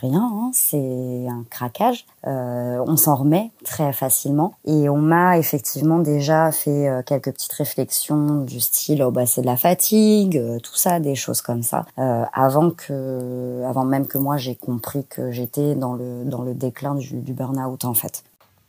rien, 0.00 0.22
hein, 0.32 0.50
c'est 0.54 1.26
un 1.28 1.44
craquage. 1.50 2.06
Euh, 2.26 2.82
on 2.86 2.96
s'en 2.96 3.16
remet 3.16 3.50
très 3.64 3.92
facilement 3.92 4.54
et 4.64 4.88
on 4.88 4.96
m'a 4.96 5.38
effectivement 5.38 5.98
déjà 5.98 6.50
fait 6.50 6.88
euh, 6.88 7.02
quelques 7.04 7.32
petites 7.32 7.52
réflexions 7.52 8.40
du 8.40 8.58
style, 8.58 9.02
oh 9.02 9.12
bah 9.12 9.26
c'est 9.26 9.42
de 9.42 9.46
la 9.46 9.56
fatigue, 9.56 10.36
euh, 10.36 10.58
tout 10.58 10.74
ça, 10.74 10.98
des 11.00 11.14
choses 11.14 11.40
comme 11.40 11.62
ça, 11.62 11.84
avant 12.32 12.70
que, 12.70 13.62
avant 13.64 13.84
même 13.84 14.06
que 14.06 14.18
moi 14.18 14.38
j'ai 14.38 14.56
compris 14.56 15.04
que 15.04 15.30
j'étais 15.30 15.74
dans 15.74 15.92
le 15.92 16.24
dans 16.24 16.42
le 16.42 16.54
déclin 16.54 16.94
du, 16.94 17.20
du 17.20 17.32
burn-out 17.32 17.84
en 17.84 17.94
fait. 17.94 18.24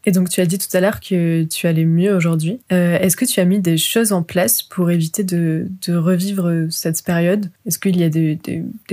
Et 0.08 0.12
donc 0.12 0.30
tu 0.30 0.40
as 0.40 0.46
dit 0.46 0.58
tout 0.58 0.76
à 0.76 0.80
l'heure 0.80 1.02
que 1.02 1.44
tu 1.44 1.68
allais 1.68 1.84
mieux 1.84 2.16
aujourd'hui. 2.16 2.62
Euh, 2.72 2.98
Est-ce 2.98 3.18
que 3.18 3.26
tu 3.26 3.42
as 3.42 3.46
mis 3.46 3.60
des 3.60 3.76
choses 3.76 4.14
en 4.14 4.24
place 4.24 4.64
pour 4.64 4.90
éviter 4.90 5.26
de, 5.26 5.68
revivre 5.90 6.68
cette 6.70 7.04
période? 7.04 7.52
Est-ce 7.66 7.78
qu'il 7.78 8.00
y 8.00 8.06
a 8.06 8.10
des, 8.10 8.40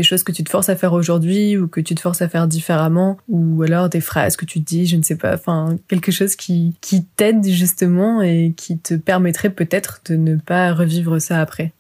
choses 0.02 0.24
que 0.24 0.32
tu 0.32 0.42
te 0.42 0.50
forces 0.50 0.70
à 0.70 0.74
faire 0.74 0.92
aujourd'hui 0.92 1.56
ou 1.56 1.68
que 1.68 1.80
tu 1.80 1.94
te 1.94 2.00
forces 2.00 2.20
à 2.20 2.28
faire 2.28 2.48
différemment? 2.48 3.16
Ou 3.28 3.62
alors 3.62 3.88
des 3.88 4.00
phrases 4.00 4.36
que 4.36 4.44
tu 4.44 4.58
te 4.58 4.66
dis, 4.66 4.86
je 4.86 4.96
ne 4.96 5.02
sais 5.02 5.14
pas, 5.14 5.34
enfin 5.34 5.76
quelque 5.86 6.10
chose 6.10 6.34
qui 6.34 6.74
t'aide 7.14 7.46
justement 7.46 8.20
et 8.20 8.52
qui 8.56 8.76
te 8.78 8.94
permettrait 8.94 9.50
peut-être 9.50 10.00
de 10.06 10.16
ne 10.16 10.34
pas 10.34 10.74
revivre 10.74 11.20
ça 11.20 11.40
après? 11.40 11.72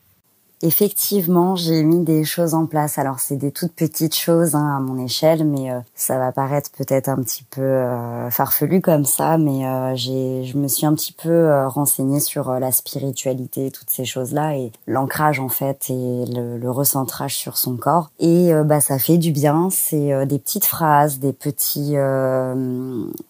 Effectivement, 0.62 1.56
j'ai 1.56 1.82
mis 1.82 2.04
des 2.04 2.24
choses 2.24 2.54
en 2.54 2.66
place. 2.66 2.98
Alors 2.98 3.18
c'est 3.18 3.36
des 3.36 3.50
toutes 3.50 3.72
petites 3.72 4.14
choses 4.14 4.54
hein, 4.54 4.76
à 4.76 4.80
mon 4.80 5.04
échelle, 5.04 5.44
mais 5.44 5.70
euh, 5.70 5.80
ça 5.94 6.18
va 6.18 6.32
paraître 6.32 6.70
peut-être 6.70 7.08
un 7.08 7.16
petit 7.16 7.42
peu 7.42 7.60
euh, 7.60 8.30
farfelu 8.30 8.80
comme 8.80 9.04
ça, 9.04 9.36
mais 9.36 9.66
euh, 9.66 9.94
j'ai, 9.94 10.44
je 10.44 10.56
me 10.56 10.68
suis 10.68 10.86
un 10.86 10.94
petit 10.94 11.12
peu 11.12 11.66
renseignée 11.66 12.20
sur 12.20 12.52
la 12.52 12.72
spiritualité, 12.72 13.70
toutes 13.70 13.90
ces 13.90 14.04
choses-là 14.04 14.56
et 14.56 14.72
l'ancrage 14.86 15.40
en 15.40 15.48
fait 15.48 15.90
et 15.90 16.24
le, 16.26 16.56
le, 16.56 16.70
recentrage 16.70 17.36
sur 17.36 17.56
son 17.56 17.76
corps. 17.76 18.10
Et 18.18 18.52
bah 18.64 18.80
ça 18.80 18.98
fait 18.98 19.18
du 19.18 19.32
bien. 19.32 19.68
C'est 19.70 20.26
des 20.26 20.38
petites 20.38 20.64
phrases, 20.64 21.18
des 21.18 21.32
petits, 21.32 21.94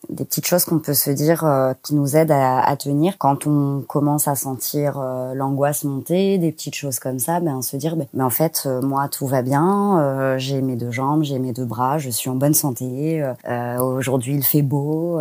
des 0.09 0.25
petites 0.25 0.47
choses 0.47 0.65
qu'on 0.65 0.79
peut 0.79 0.95
se 0.95 1.11
dire 1.11 1.45
qui 1.83 1.95
nous 1.95 2.17
aident 2.17 2.31
à, 2.31 2.61
à, 2.61 2.77
tenir 2.77 3.19
quand 3.19 3.47
on 3.47 3.83
commence 3.87 4.29
à 4.29 4.35
sentir 4.35 4.99
l'angoisse 5.35 5.85
monter, 5.85 6.39
des 6.39 6.53
petites 6.53 6.75
choses 6.75 6.99
comme 6.99 7.14
ça 7.19 7.41
ben 7.41 7.63
se 7.63 7.77
dire, 7.77 7.97
ben, 7.97 8.07
mais 8.15 8.23
en 8.23 8.31
fait, 8.31 8.65
euh, 8.67 8.81
moi 8.81 9.09
tout 9.09 9.27
va 9.27 9.43
bien, 9.43 10.01
euh, 10.01 10.39
j'ai 10.39 10.61
mes 10.61 10.77
deux 10.77 10.91
jambes, 10.91 11.23
j'ai 11.23 11.39
mes 11.39 11.53
deux 11.53 11.65
bras, 11.65 11.99
je 11.99 12.11
suis 12.11 12.31
en 12.31 12.37
bonne 12.37 12.55
santé. 12.55 13.25
Euh, 13.49 13.79
aujourd'hui, 13.79 14.35
il 14.35 14.45
fait 14.45 14.63
beau. 14.63 15.21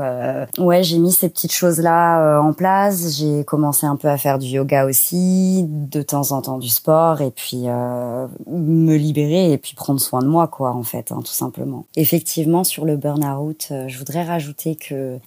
ouais, 0.58 0.84
j'ai 0.84 1.00
mis 1.00 1.12
ces 1.12 1.30
petites 1.30 1.54
choses 1.54 1.80
là 1.80 2.40
en 2.42 2.54
place. 2.54 3.18
J'ai 3.18 3.44
commencé 3.44 3.86
un 3.86 3.96
peu 3.96 4.08
à 4.08 4.18
faire 4.18 4.40
du 4.40 4.48
yoga 4.48 4.86
aussi, 4.86 5.66
de 5.68 6.02
temps 6.02 6.32
en 6.32 6.42
temps 6.42 6.58
du 6.58 6.70
sport, 6.70 7.22
et 7.22 7.32
puis 7.32 7.66
me 8.48 8.96
libérer 8.96 9.52
et 9.52 9.58
puis 9.58 9.76
prendre 9.76 10.00
soin 10.00 10.22
de 10.22 10.28
moi, 10.28 10.48
quoi, 10.48 10.72
en 10.72 10.84
fait, 10.84 11.12
hein, 11.12 11.20
tout 11.20 11.34
simplement. 11.34 11.86
Effectivement, 11.96 12.64
sur 12.64 12.86
le 12.86 12.98
burn-out, 12.98 13.72
je 13.88 13.98
voudrais 13.98 14.24
rajouter 14.24 14.76
que 14.76 15.18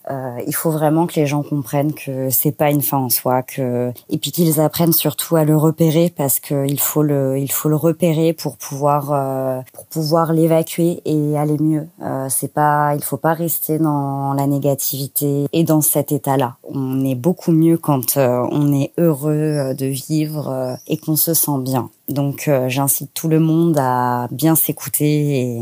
il 0.47 0.55
faut 0.55 0.71
vraiment 0.71 1.07
que 1.07 1.15
les 1.15 1.27
gens 1.27 1.43
comprennent 1.43 1.95
que 1.95 2.31
c'est 2.31 2.53
pas 2.53 2.71
une 2.71 2.83
fin 2.83 2.99
en 2.99 3.09
soi, 3.09 3.43
que 3.43 3.93
et 4.11 4.19
puis 4.19 4.33
qu'ils 4.33 4.61
apprennent 4.61 4.93
surtout 4.93 5.37
à 5.37 5.45
le 5.45 5.57
repérer 5.57 6.13
parce 6.17 6.41
que 6.41 6.55
il 6.65 6.81
faut 6.81 7.03
le, 7.03 7.39
il 7.39 7.51
faut 7.51 7.69
le 7.69 7.77
repérer 7.77 8.33
pour 8.33 8.57
pouvoir, 8.57 9.13
euh, 9.13 9.61
pour 9.73 9.87
pouvoir 9.87 10.33
l'évacuer 10.33 11.03
et 11.05 11.37
aller 11.37 11.59
mieux. 11.59 11.87
Euh, 12.03 12.29
c'est 12.31 12.53
pas, 12.53 12.95
il 12.95 13.03
faut 13.03 13.17
pas 13.17 13.35
rester 13.35 13.79
dans 13.79 14.33
la 14.35 14.47
négativité 14.47 15.47
et 15.53 15.65
dans 15.65 15.81
cet 15.81 16.13
état-là. 16.13 16.57
On 16.65 17.05
est 17.05 17.15
beaucoup 17.15 17.53
mieux 17.53 17.79
quand 17.79 18.17
euh, 18.17 18.47
on 18.51 18.73
est 18.73 18.93
heureux 18.99 19.75
de 19.77 19.87
vivre 19.87 20.79
et 20.87 20.97
qu'on 20.97 21.17
se 21.17 21.35
sent 21.35 21.59
bien. 21.61 21.91
Donc 22.09 22.49
j'incite 22.69 23.11
tout 23.15 23.29
le 23.29 23.41
monde 23.41 23.77
à 23.79 24.29
bien 24.31 24.55
s'écouter 24.55 25.41
et, 25.41 25.59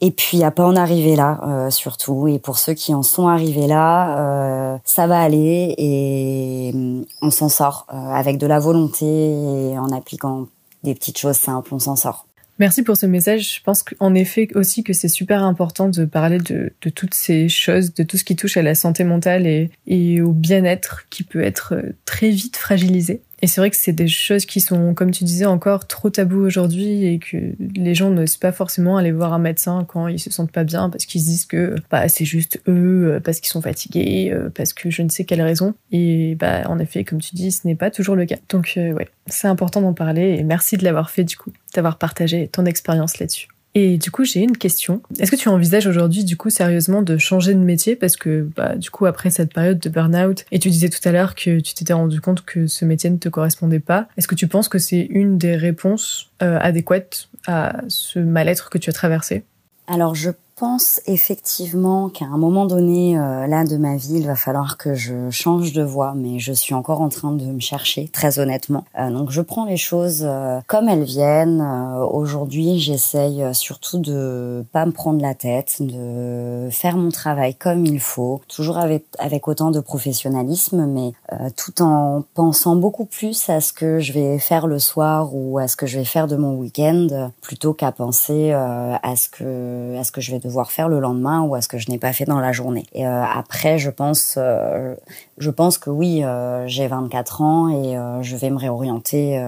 et 0.00 0.10
puis 0.10 0.44
à 0.44 0.50
pas 0.50 0.64
en 0.64 0.76
arriver 0.76 1.16
là 1.16 1.40
euh, 1.46 1.70
surtout. 1.70 2.28
Et 2.28 2.38
pour 2.38 2.58
ceux 2.58 2.74
qui 2.74 2.94
en 2.94 3.02
sont 3.02 3.28
arrivés 3.28 3.66
là, 3.66 4.74
euh, 4.74 4.78
ça 4.84 5.06
va 5.06 5.20
aller 5.20 5.74
et 5.76 6.72
mm, 6.72 7.04
on 7.22 7.30
s'en 7.30 7.48
sort 7.48 7.86
euh, 7.92 7.96
avec 7.96 8.38
de 8.38 8.46
la 8.46 8.58
volonté 8.58 9.06
et 9.06 9.78
en 9.78 9.90
appliquant 9.90 10.46
des 10.84 10.94
petites 10.94 11.18
choses 11.18 11.36
simples, 11.36 11.74
on 11.74 11.78
s'en 11.78 11.96
sort. 11.96 12.26
Merci 12.60 12.82
pour 12.82 12.96
ce 12.96 13.06
message. 13.06 13.56
Je 13.56 13.62
pense 13.62 13.84
qu'en 13.84 14.14
effet 14.14 14.48
aussi 14.54 14.82
que 14.82 14.92
c'est 14.92 15.08
super 15.08 15.44
important 15.44 15.88
de 15.88 16.04
parler 16.04 16.38
de, 16.38 16.72
de, 16.82 16.90
toutes 16.90 17.14
ces 17.14 17.48
choses, 17.48 17.94
de 17.94 18.02
tout 18.02 18.16
ce 18.16 18.24
qui 18.24 18.34
touche 18.34 18.56
à 18.56 18.62
la 18.62 18.74
santé 18.74 19.04
mentale 19.04 19.46
et, 19.46 19.70
et 19.86 20.20
au 20.20 20.32
bien-être 20.32 21.04
qui 21.08 21.22
peut 21.22 21.42
être 21.42 21.76
très 22.04 22.30
vite 22.30 22.56
fragilisé. 22.56 23.22
Et 23.40 23.46
c'est 23.46 23.60
vrai 23.60 23.70
que 23.70 23.76
c'est 23.76 23.92
des 23.92 24.08
choses 24.08 24.46
qui 24.46 24.60
sont, 24.60 24.94
comme 24.94 25.12
tu 25.12 25.24
disais, 25.24 25.46
encore 25.46 25.86
trop 25.86 26.10
tabous 26.10 26.40
aujourd'hui 26.40 27.06
et 27.06 27.18
que 27.18 27.36
les 27.76 27.94
gens 27.94 28.10
n'osent 28.10 28.36
pas 28.36 28.50
forcément 28.50 28.96
aller 28.96 29.12
voir 29.12 29.32
un 29.32 29.38
médecin 29.38 29.84
quand 29.86 30.08
ils 30.08 30.18
se 30.18 30.30
sentent 30.30 30.50
pas 30.50 30.64
bien 30.64 30.90
parce 30.90 31.06
qu'ils 31.06 31.20
se 31.20 31.26
disent 31.26 31.46
que 31.46 31.76
bah, 31.90 32.08
c'est 32.08 32.24
juste 32.24 32.60
eux, 32.66 33.12
euh, 33.14 33.20
parce 33.20 33.38
qu'ils 33.40 33.50
sont 33.50 33.62
fatigués, 33.62 34.30
euh, 34.32 34.50
parce 34.50 34.72
que 34.72 34.90
je 34.90 35.02
ne 35.02 35.08
sais 35.08 35.24
quelle 35.24 35.42
raison. 35.42 35.74
Et 35.92 36.34
bah, 36.34 36.62
en 36.68 36.78
effet, 36.78 37.04
comme 37.04 37.20
tu 37.20 37.36
dis, 37.36 37.52
ce 37.52 37.66
n'est 37.66 37.76
pas 37.76 37.90
toujours 37.90 38.16
le 38.16 38.26
cas. 38.26 38.36
Donc, 38.48 38.74
euh, 38.76 38.92
ouais, 38.92 39.08
c'est 39.26 39.48
important 39.48 39.80
d'en 39.80 39.94
parler 39.94 40.36
et 40.38 40.42
merci 40.42 40.76
de 40.76 40.84
l'avoir 40.84 41.10
fait 41.10 41.24
du 41.24 41.36
coup, 41.36 41.52
d'avoir 41.74 41.98
partagé 41.98 42.48
ton 42.48 42.66
expérience 42.66 43.18
là-dessus. 43.18 43.48
Et 43.80 43.96
du 43.96 44.10
coup, 44.10 44.24
j'ai 44.24 44.40
une 44.40 44.56
question. 44.56 45.02
Est-ce 45.20 45.30
que 45.30 45.36
tu 45.36 45.48
envisages 45.48 45.86
aujourd'hui, 45.86 46.24
du 46.24 46.36
coup, 46.36 46.50
sérieusement 46.50 47.00
de 47.00 47.16
changer 47.16 47.54
de 47.54 47.60
métier? 47.60 47.94
Parce 47.94 48.16
que, 48.16 48.48
bah, 48.56 48.74
du 48.74 48.90
coup, 48.90 49.06
après 49.06 49.30
cette 49.30 49.54
période 49.54 49.78
de 49.78 49.88
burn-out, 49.88 50.44
et 50.50 50.58
tu 50.58 50.68
disais 50.68 50.88
tout 50.88 51.08
à 51.08 51.12
l'heure 51.12 51.36
que 51.36 51.60
tu 51.60 51.74
t'étais 51.74 51.92
rendu 51.92 52.20
compte 52.20 52.44
que 52.44 52.66
ce 52.66 52.84
métier 52.84 53.08
ne 53.08 53.18
te 53.18 53.28
correspondait 53.28 53.78
pas, 53.78 54.08
est-ce 54.16 54.26
que 54.26 54.34
tu 54.34 54.48
penses 54.48 54.68
que 54.68 54.80
c'est 54.80 55.06
une 55.10 55.38
des 55.38 55.54
réponses 55.54 56.32
euh, 56.42 56.58
adéquates 56.60 57.28
à 57.46 57.82
ce 57.86 58.18
mal-être 58.18 58.68
que 58.68 58.78
tu 58.78 58.90
as 58.90 58.92
traversé? 58.92 59.44
Alors, 59.86 60.16
je 60.16 60.30
pense 60.58 61.00
effectivement 61.06 62.08
qu'à 62.08 62.24
un 62.24 62.36
moment 62.36 62.66
donné, 62.66 63.18
euh, 63.18 63.46
là 63.46 63.64
de 63.64 63.76
ma 63.76 63.96
vie, 63.96 64.14
il 64.14 64.26
va 64.26 64.34
falloir 64.34 64.76
que 64.76 64.94
je 64.94 65.30
change 65.30 65.72
de 65.72 65.82
voie, 65.82 66.14
mais 66.16 66.40
je 66.40 66.52
suis 66.52 66.74
encore 66.74 67.00
en 67.00 67.08
train 67.08 67.32
de 67.32 67.44
me 67.44 67.60
chercher, 67.60 68.08
très 68.08 68.38
honnêtement. 68.38 68.84
Euh, 68.98 69.10
donc 69.10 69.30
je 69.30 69.40
prends 69.40 69.66
les 69.66 69.76
choses 69.76 70.24
euh, 70.26 70.60
comme 70.66 70.88
elles 70.88 71.04
viennent. 71.04 71.62
Aujourd'hui, 72.10 72.80
j'essaye 72.80 73.44
surtout 73.54 73.98
de 73.98 74.64
pas 74.72 74.84
me 74.84 74.90
prendre 74.90 75.22
la 75.22 75.34
tête, 75.34 75.76
de 75.80 76.68
faire 76.70 76.96
mon 76.96 77.10
travail 77.10 77.54
comme 77.54 77.86
il 77.86 78.00
faut, 78.00 78.40
toujours 78.48 78.78
avec 78.78 79.04
avec 79.18 79.46
autant 79.46 79.70
de 79.70 79.80
professionnalisme, 79.80 80.86
mais 80.86 81.12
tout 81.56 81.82
en 81.82 82.24
pensant 82.34 82.76
beaucoup 82.76 83.04
plus 83.04 83.48
à 83.48 83.60
ce 83.60 83.72
que 83.72 84.00
je 84.00 84.12
vais 84.12 84.38
faire 84.38 84.66
le 84.66 84.78
soir 84.78 85.34
ou 85.34 85.58
à 85.58 85.68
ce 85.68 85.76
que 85.76 85.86
je 85.86 85.98
vais 85.98 86.04
faire 86.04 86.26
de 86.26 86.36
mon 86.36 86.54
week-end, 86.54 87.30
plutôt 87.42 87.74
qu'à 87.74 87.92
penser 87.92 88.52
à 88.52 89.16
ce 89.16 89.28
que 89.28 89.96
à 89.98 90.04
ce 90.04 90.12
que 90.12 90.20
je 90.20 90.32
vais 90.32 90.40
faire 90.70 90.88
le 90.88 91.00
lendemain 91.00 91.42
ou 91.42 91.54
à 91.54 91.62
ce 91.62 91.68
que 91.68 91.78
je 91.78 91.90
n'ai 91.90 91.98
pas 91.98 92.12
fait 92.12 92.24
dans 92.24 92.40
la 92.40 92.52
journée. 92.52 92.84
Et 92.92 93.06
euh, 93.06 93.24
après, 93.24 93.78
je 93.78 93.90
pense, 93.90 94.34
euh, 94.36 94.94
je 95.38 95.50
pense 95.50 95.78
que 95.78 95.90
oui, 95.90 96.24
euh, 96.24 96.66
j'ai 96.66 96.86
24 96.86 97.42
ans 97.42 97.68
et 97.68 97.96
je 98.22 98.36
vais 98.36 98.50
me 98.50 98.58
réorienter 98.58 99.42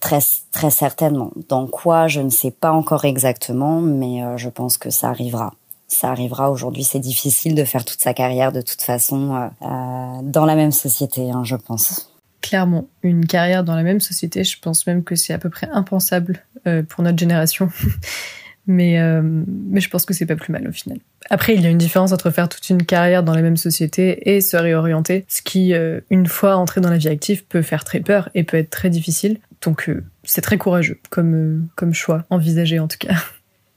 très 0.00 0.18
très 0.52 0.70
certainement. 0.70 1.30
Dans 1.48 1.66
quoi, 1.66 2.06
je 2.06 2.20
ne 2.20 2.30
sais 2.30 2.50
pas 2.50 2.72
encore 2.72 3.04
exactement, 3.04 3.80
mais 3.80 4.22
je 4.36 4.48
pense 4.48 4.78
que 4.78 4.90
ça 4.90 5.08
arrivera 5.08 5.52
ça 5.86 6.10
arrivera. 6.10 6.50
Aujourd'hui, 6.50 6.82
c'est 6.82 6.98
difficile 6.98 7.54
de 7.54 7.62
faire 7.64 7.84
toute 7.84 8.00
sa 8.00 8.14
carrière 8.14 8.50
de 8.50 8.62
toute 8.62 8.82
façon 8.82 9.50
dans 9.60 10.44
la 10.44 10.56
même 10.56 10.72
société, 10.72 11.30
hein, 11.30 11.42
je 11.44 11.54
pense. 11.54 12.10
Clairement, 12.40 12.86
une 13.02 13.26
carrière 13.26 13.62
dans 13.62 13.76
la 13.76 13.84
même 13.84 14.00
société, 14.00 14.42
je 14.42 14.58
pense 14.58 14.88
même 14.88 15.04
que 15.04 15.14
c'est 15.14 15.32
à 15.32 15.38
peu 15.38 15.50
près 15.50 15.68
impensable 15.70 16.44
pour 16.88 17.04
notre 17.04 17.18
génération. 17.18 17.68
Mais, 18.66 19.00
euh, 19.00 19.20
mais 19.22 19.80
je 19.80 19.90
pense 19.90 20.04
que 20.04 20.14
c'est 20.14 20.26
pas 20.26 20.36
plus 20.36 20.52
mal 20.52 20.66
au 20.66 20.72
final. 20.72 20.98
Après, 21.30 21.54
il 21.54 21.60
y 21.60 21.66
a 21.66 21.70
une 21.70 21.78
différence 21.78 22.12
entre 22.12 22.30
faire 22.30 22.48
toute 22.48 22.68
une 22.70 22.84
carrière 22.84 23.22
dans 23.22 23.34
la 23.34 23.42
même 23.42 23.56
société 23.56 24.34
et 24.34 24.40
se 24.40 24.56
réorienter, 24.56 25.24
ce 25.28 25.42
qui, 25.42 25.74
euh, 25.74 26.00
une 26.10 26.26
fois 26.26 26.56
entré 26.56 26.80
dans 26.80 26.90
la 26.90 26.96
vie 26.96 27.08
active, 27.08 27.44
peut 27.44 27.62
faire 27.62 27.84
très 27.84 28.00
peur 28.00 28.30
et 28.34 28.44
peut 28.44 28.56
être 28.56 28.70
très 28.70 28.90
difficile. 28.90 29.38
Donc, 29.62 29.88
euh, 29.88 30.02
c'est 30.24 30.40
très 30.40 30.58
courageux 30.58 30.98
comme, 31.10 31.68
comme 31.76 31.94
choix, 31.94 32.24
envisagé 32.30 32.78
en 32.78 32.88
tout 32.88 32.98
cas. 32.98 33.14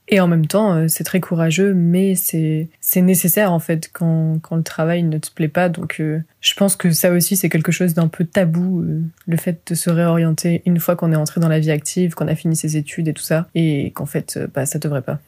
Et 0.10 0.20
en 0.22 0.28
même 0.28 0.48
temps, 0.48 0.74
euh, 0.74 0.88
c'est 0.88 1.04
très 1.04 1.20
courageux, 1.20 1.74
mais 1.74 2.16
c'est 2.16 2.70
nécessaire 2.96 3.52
en 3.52 3.60
fait 3.60 3.90
quand 3.92 4.40
quand 4.42 4.56
le 4.56 4.64
travail 4.64 5.04
ne 5.04 5.18
te 5.18 5.30
plaît 5.32 5.50
pas. 5.50 5.70
Donc, 5.70 6.00
euh, 6.00 6.22
je 6.40 6.54
pense 6.54 6.76
que 6.76 6.92
ça 6.92 7.12
aussi 7.12 7.36
c'est 7.36 7.50
quelque 7.50 7.72
chose 7.72 7.94
d'un 7.94 8.08
peu 8.08 8.24
tabou, 8.26 8.82
euh, 8.82 9.02
le 9.28 9.38
fait 9.38 9.60
de 9.68 9.76
se 9.76 9.90
réorienter 9.90 10.62
une 10.66 10.80
fois 10.80 10.96
qu'on 10.96 11.12
est 11.12 11.18
entré 11.18 11.42
dans 11.42 11.50
la 11.50 11.60
vie 11.60 11.72
active, 11.72 12.14
qu'on 12.14 12.28
a 12.28 12.36
fini 12.36 12.56
ses 12.56 12.78
études 12.78 13.08
et 13.10 13.14
tout 13.14 13.24
ça, 13.24 13.48
et 13.54 13.92
qu'en 13.92 14.06
fait, 14.06 14.40
bah 14.54 14.66
ça 14.66 14.80
devrait 14.80 15.02
pas. 15.02 15.20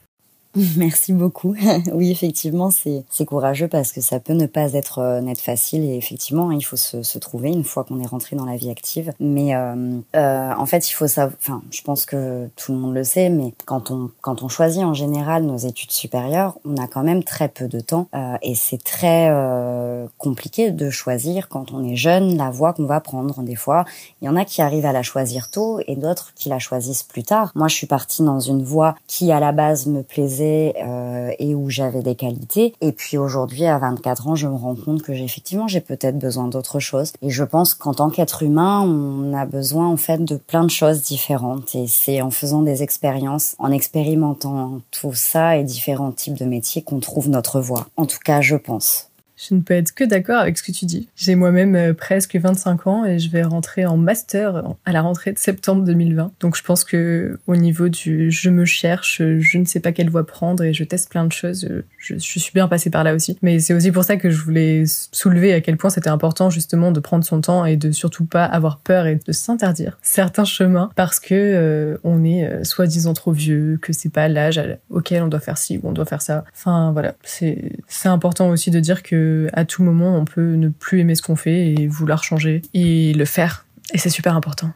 Merci 0.78 1.14
beaucoup. 1.14 1.56
oui, 1.94 2.12
effectivement, 2.12 2.72
c'est 2.72 3.26
courageux 3.26 3.68
parce 3.68 3.92
que 3.92 4.02
ça 4.02 4.20
peut 4.20 4.34
ne 4.34 4.48
pas 4.48 4.74
être 4.74 5.00
euh, 5.00 5.22
facile 5.36 5.84
et 5.84 5.96
effectivement, 5.96 6.52
il 6.52 6.62
faut 6.62 6.76
se, 6.76 7.04
se 7.04 7.20
trouver 7.20 7.50
une 7.50 7.64
fois 7.64 7.84
qu'on 7.84 8.00
est 8.00 8.08
rentré 8.08 8.36
dans 8.36 8.46
la 8.46 8.56
vie 8.56 8.72
active. 8.72 9.14
Mais 9.20 9.56
euh, 9.56 10.00
euh, 10.16 10.52
en 10.58 10.66
fait, 10.66 10.90
il 10.90 10.94
faut 10.94 11.08
savoir. 11.08 11.38
Enfin, 11.40 11.62
je 11.72 11.82
pense 11.82 12.06
que 12.06 12.50
tout 12.56 12.74
le 12.74 12.80
monde 12.80 12.96
le 12.96 13.04
sait, 13.04 13.30
mais 13.30 13.54
quand 13.66 13.92
on 13.92 14.10
quand 14.22 14.42
on 14.42 14.50
choisit 14.50 14.84
en 14.84 14.94
général 14.94 15.44
nos 15.44 15.58
études 15.58 15.92
supérieures, 15.92 16.58
on 16.66 16.78
a 16.78 16.88
quand 16.88 17.04
même 17.04 17.24
très 17.24 17.50
peu 17.50 17.68
de 17.68 17.80
temps 17.80 18.08
euh, 18.16 18.36
et 18.42 18.56
c'est 18.56 18.84
très 18.84 19.30
euh, 19.30 20.08
compliqué 20.18 20.72
de 20.72 20.90
choisir 20.90 21.48
quand 21.50 21.72
on 21.72 21.84
est 21.84 21.96
jeune 21.96 22.38
la 22.38 22.50
voie 22.50 22.74
qu'on 22.74 22.86
va 22.86 23.00
prendre. 23.00 23.42
Des 23.44 23.56
fois, 23.56 23.86
il 24.22 24.26
y 24.26 24.30
en 24.30 24.36
a 24.36 24.46
qui 24.46 24.62
arrivent 24.62 24.86
à 24.86 24.94
la 24.94 25.04
choisir 25.04 25.52
tôt 25.52 25.80
et 25.88 25.96
d'autres 25.96 26.34
qui 26.36 26.50
la 26.50 26.60
choisissent 26.60 27.04
plus 27.04 27.24
tard. 27.24 27.52
Moi, 27.56 27.68
je 27.68 27.76
suis 27.76 27.88
partie 27.88 28.24
dans 28.24 28.40
une 28.40 28.64
voie 28.64 28.96
qui 29.08 29.32
à 29.32 29.40
la 29.40 29.52
base 29.52 29.86
me 29.86 30.02
plaisait 30.02 30.39
euh, 30.42 31.32
et 31.40 31.56
où 31.56 31.70
j'avais 31.70 32.02
des 32.02 32.16
qualités. 32.16 32.74
Et 32.82 32.92
puis 32.92 33.18
aujourd'hui, 33.18 33.66
à 33.66 33.78
24 33.78 34.28
ans, 34.28 34.36
je 34.36 34.48
me 34.48 34.56
rends 34.56 34.76
compte 34.76 35.02
que 35.02 35.14
j'ai 35.14 35.24
effectivement 35.24 35.68
j'ai 35.68 35.82
peut-être 35.82 36.18
besoin 36.18 36.48
d'autre 36.48 36.80
chose. 36.80 37.14
Et 37.22 37.30
je 37.30 37.44
pense 37.44 37.74
qu'en 37.74 37.94
tant 37.94 38.10
qu'être 38.10 38.44
humain, 38.44 38.82
on 38.82 39.34
a 39.34 39.46
besoin 39.46 39.88
en 39.88 39.98
fait 39.98 40.24
de 40.24 40.36
plein 40.36 40.64
de 40.64 40.70
choses 40.70 41.02
différentes. 41.02 41.76
Et 41.76 41.88
c'est 41.88 42.22
en 42.22 42.32
faisant 42.32 42.62
des 42.62 42.84
expériences, 42.84 43.56
en 43.60 43.72
expérimentant 43.72 44.82
tout 44.92 45.14
ça 45.14 45.58
et 45.58 45.64
différents 45.64 46.12
types 46.12 46.38
de 46.38 46.46
métiers 46.46 46.82
qu'on 46.82 47.00
trouve 47.00 47.30
notre 47.30 47.60
voie. 47.60 47.88
En 47.98 48.06
tout 48.06 48.20
cas, 48.24 48.42
je 48.42 48.56
pense. 48.56 49.09
Je 49.40 49.56
ne 49.56 49.62
peux 49.62 49.74
être 49.74 49.94
que 49.94 50.04
d'accord 50.04 50.40
avec 50.40 50.58
ce 50.58 50.64
que 50.64 50.72
tu 50.72 50.86
dis. 50.86 51.08
J'ai 51.16 51.36
moi-même 51.36 51.76
euh, 51.76 51.94
presque 51.94 52.36
25 52.36 52.88
ans 52.88 53.06
et 53.06 53.20
je 53.20 53.30
vais 53.30 53.44
rentrer 53.44 53.86
en 53.86 53.96
master 53.96 54.64
à 54.86 54.92
la 54.92 55.02
rentrée 55.02 55.32
de 55.32 55.40
septembre 55.40 55.84
2020. 55.84 56.34
Donc 56.40 56.58
je 56.58 56.64
pense 56.64 56.84
que 56.84 57.40
au 57.48 57.56
niveau 57.56 57.90
du 57.90 58.32
je 58.32 58.50
me 58.50 58.66
cherche, 58.66 59.22
je 59.22 59.58
ne 59.58 59.66
sais 59.66 59.80
pas 59.80 59.92
quelle 59.92 60.10
voie 60.10 60.26
prendre 60.26 60.64
et 60.64 60.74
je 60.74 60.84
teste 60.84 61.10
plein 61.10 61.26
de 61.26 61.32
choses. 61.32 61.68
Je, 61.98 62.16
suis 62.18 62.52
bien 62.54 62.68
passée 62.68 62.90
par 62.90 63.04
là 63.04 63.14
aussi. 63.14 63.38
Mais 63.42 63.60
c'est 63.60 63.74
aussi 63.74 63.92
pour 63.92 64.04
ça 64.04 64.18
que 64.18 64.30
je 64.30 64.42
voulais 64.42 64.84
soulever 65.12 65.54
à 65.54 65.62
quel 65.62 65.78
point 65.78 65.90
c'était 65.90 66.10
important 66.10 66.50
justement 66.50 66.92
de 66.92 67.00
prendre 67.00 67.24
son 67.24 67.42
temps 67.42 67.66
et 67.66 67.78
de 67.78 67.92
surtout 67.92 68.26
pas 68.26 68.46
avoir 68.46 68.80
peur 68.80 69.08
et 69.08 69.20
de 69.26 69.32
s'interdire 69.32 69.98
certains 70.02 70.46
chemins 70.46 70.90
parce 70.96 71.20
que 71.20 71.36
euh, 71.36 71.98
on 72.04 72.24
est 72.24 72.46
euh, 72.46 72.64
soi-disant 72.64 73.14
trop 73.14 73.32
vieux, 73.32 73.80
que 73.82 73.94
c'est 73.94 74.12
pas 74.12 74.28
l'âge 74.28 74.62
auquel 74.90 75.24
on 75.24 75.28
doit 75.28 75.40
faire 75.40 75.58
ci 75.58 75.78
ou 75.78 75.90
on 75.90 75.92
doit 75.92 76.06
faire 76.06 76.22
ça. 76.22 76.44
Enfin 76.54 76.92
voilà, 76.92 77.16
c'est 77.24 77.72
important 78.06 78.50
aussi 78.50 78.72
de 78.72 78.80
dire 78.80 79.04
que 79.04 79.29
à 79.54 79.66
tout 79.66 79.84
moment, 79.84 80.18
on 80.18 80.26
peut 80.26 80.54
ne 80.54 80.70
plus 80.70 81.00
aimer 81.00 81.16
ce 81.16 81.22
qu'on 81.22 81.36
fait 81.36 81.74
et 81.74 81.88
vouloir 81.88 82.24
changer 82.24 82.62
et 82.74 83.14
le 83.14 83.26
faire. 83.26 83.66
Et 83.94 83.98
c'est 83.98 84.10
super 84.10 84.36
important. 84.36 84.72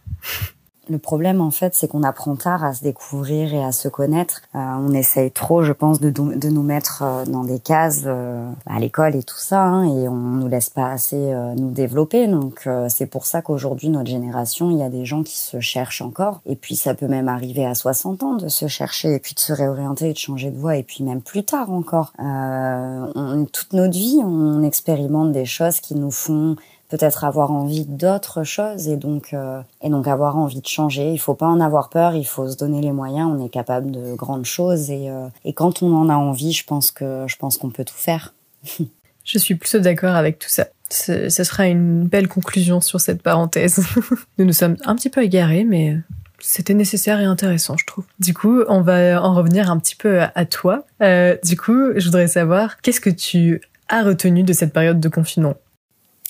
Le 0.89 0.97
problème, 0.97 1.39
en 1.39 1.51
fait, 1.51 1.75
c'est 1.75 1.87
qu'on 1.87 2.03
apprend 2.03 2.35
tard 2.35 2.65
à 2.65 2.73
se 2.73 2.83
découvrir 2.83 3.53
et 3.53 3.63
à 3.63 3.71
se 3.71 3.87
connaître. 3.87 4.41
Euh, 4.53 4.59
on 4.59 4.91
essaye 4.91 5.31
trop, 5.31 5.63
je 5.63 5.71
pense, 5.71 6.01
de, 6.01 6.09
de 6.09 6.49
nous 6.49 6.61
mettre 6.61 7.03
euh, 7.03 7.25
dans 7.25 7.45
des 7.45 7.59
cases 7.59 8.01
euh, 8.05 8.51
à 8.65 8.79
l'école 8.79 9.15
et 9.15 9.23
tout 9.23 9.37
ça, 9.37 9.63
hein, 9.63 9.85
et 9.85 10.09
on 10.09 10.15
nous 10.15 10.47
laisse 10.49 10.69
pas 10.69 10.91
assez 10.91 11.33
nous 11.55 11.71
développer. 11.71 12.27
Donc, 12.27 12.67
c'est 12.89 13.05
pour 13.05 13.25
ça 13.25 13.41
qu'aujourd'hui, 13.41 13.89
notre 13.89 14.09
génération, 14.09 14.71
il 14.71 14.77
y 14.77 14.83
a 14.83 14.89
des 14.89 15.05
gens 15.05 15.23
qui 15.23 15.37
se 15.37 15.59
cherchent 15.59 16.01
encore. 16.01 16.41
Et 16.45 16.55
puis, 16.55 16.75
ça 16.75 16.93
peut 16.93 17.07
même 17.07 17.29
arriver 17.29 17.65
à 17.65 17.75
60 17.75 18.23
ans 18.23 18.35
de 18.35 18.49
se 18.49 18.67
chercher 18.67 19.13
et 19.13 19.19
puis 19.19 19.33
de 19.33 19.39
se 19.39 19.53
réorienter 19.53 20.09
et 20.09 20.13
de 20.13 20.17
changer 20.17 20.51
de 20.51 20.57
voie. 20.57 20.75
Et 20.75 20.83
puis, 20.83 21.03
même 21.03 21.21
plus 21.21 21.43
tard 21.43 21.71
encore. 21.71 22.11
On, 22.19 23.45
toute 23.51 23.73
notre 23.73 23.93
vie, 23.93 24.19
on 24.23 24.63
expérimente 24.63 25.31
des 25.31 25.45
choses 25.45 25.79
qui 25.79 25.95
nous 25.95 26.11
font 26.11 26.55
peut-être 26.93 27.23
avoir 27.23 27.51
envie 27.51 27.85
d'autres 27.85 28.43
choses 28.43 28.87
et 28.87 28.97
donc 28.97 29.33
euh, 29.33 29.63
et 29.81 29.89
donc 29.89 30.07
avoir 30.07 30.37
envie 30.37 30.61
de 30.61 30.67
changer. 30.67 31.11
Il 31.11 31.17
faut 31.17 31.33
pas 31.33 31.47
en 31.47 31.59
avoir 31.59 31.89
peur, 31.89 32.13
il 32.13 32.23
faut 32.23 32.47
se 32.47 32.55
donner 32.55 32.81
les 32.81 32.91
moyens. 32.91 33.31
On 33.35 33.43
est 33.43 33.49
capable 33.49 33.89
de 33.89 34.13
grandes 34.13 34.45
choses 34.45 34.91
et 34.91 35.09
euh, 35.09 35.25
et 35.43 35.53
quand 35.53 35.81
on 35.81 35.91
en 35.95 36.07
a 36.07 36.13
envie, 36.13 36.53
je 36.53 36.63
pense 36.63 36.91
que 36.91 37.25
je 37.25 37.35
pense 37.37 37.57
qu'on 37.57 37.71
peut 37.71 37.83
tout 37.83 37.97
faire. 37.97 38.35
je 39.25 39.37
suis 39.39 39.55
plutôt 39.55 39.79
d'accord 39.79 40.13
avec 40.13 40.37
tout 40.37 40.49
ça. 40.49 40.67
Ce 40.91 41.29
sera 41.29 41.65
une 41.65 42.03
belle 42.03 42.27
conclusion 42.27 42.79
sur 42.79 43.01
cette 43.01 43.23
parenthèse. 43.23 43.83
nous 44.37 44.45
nous 44.45 44.53
sommes 44.53 44.77
un 44.85 44.95
petit 44.95 45.09
peu 45.09 45.23
égarés, 45.23 45.63
mais 45.63 45.97
c'était 46.39 46.75
nécessaire 46.75 47.19
et 47.19 47.25
intéressant, 47.25 47.75
je 47.75 47.87
trouve. 47.87 48.05
Du 48.19 48.35
coup, 48.35 48.61
on 48.67 48.81
va 48.81 49.19
en 49.19 49.33
revenir 49.33 49.71
un 49.71 49.79
petit 49.79 49.95
peu 49.95 50.21
à 50.21 50.45
toi. 50.45 50.85
Euh, 51.01 51.37
du 51.43 51.57
coup, 51.57 51.93
je 51.95 52.05
voudrais 52.05 52.27
savoir, 52.27 52.79
qu'est-ce 52.81 53.01
que 53.01 53.09
tu 53.09 53.61
as 53.89 54.03
retenu 54.03 54.43
de 54.43 54.53
cette 54.53 54.73
période 54.73 54.99
de 54.99 55.09
confinement? 55.09 55.55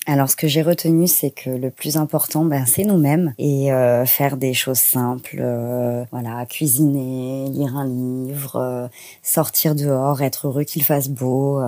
Alors, 0.06 0.28
ce 0.28 0.36
que 0.36 0.48
j'ai 0.48 0.60
retenu, 0.60 1.06
c'est 1.06 1.30
que 1.30 1.48
le 1.48 1.70
plus 1.70 1.96
important, 1.96 2.44
ben, 2.44 2.66
c'est 2.66 2.84
nous-mêmes 2.84 3.32
et 3.38 3.72
euh, 3.72 4.04
faire 4.04 4.36
des 4.36 4.52
choses 4.52 4.78
simples. 4.78 5.38
Euh, 5.40 6.04
voilà, 6.12 6.44
cuisiner, 6.44 7.48
lire 7.48 7.74
un 7.74 7.86
livre, 7.86 8.56
euh, 8.56 8.86
sortir 9.22 9.74
dehors, 9.74 10.20
être 10.20 10.48
heureux 10.48 10.64
qu'il 10.64 10.84
fasse 10.84 11.08
beau. 11.08 11.62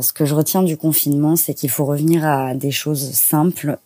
ce 0.00 0.12
que 0.14 0.24
je 0.24 0.34
retiens 0.34 0.62
du 0.62 0.78
confinement, 0.78 1.36
c'est 1.36 1.52
qu'il 1.52 1.68
faut 1.68 1.84
revenir 1.84 2.24
à 2.24 2.54
des 2.54 2.70
choses 2.70 3.10
simples, 3.12 3.78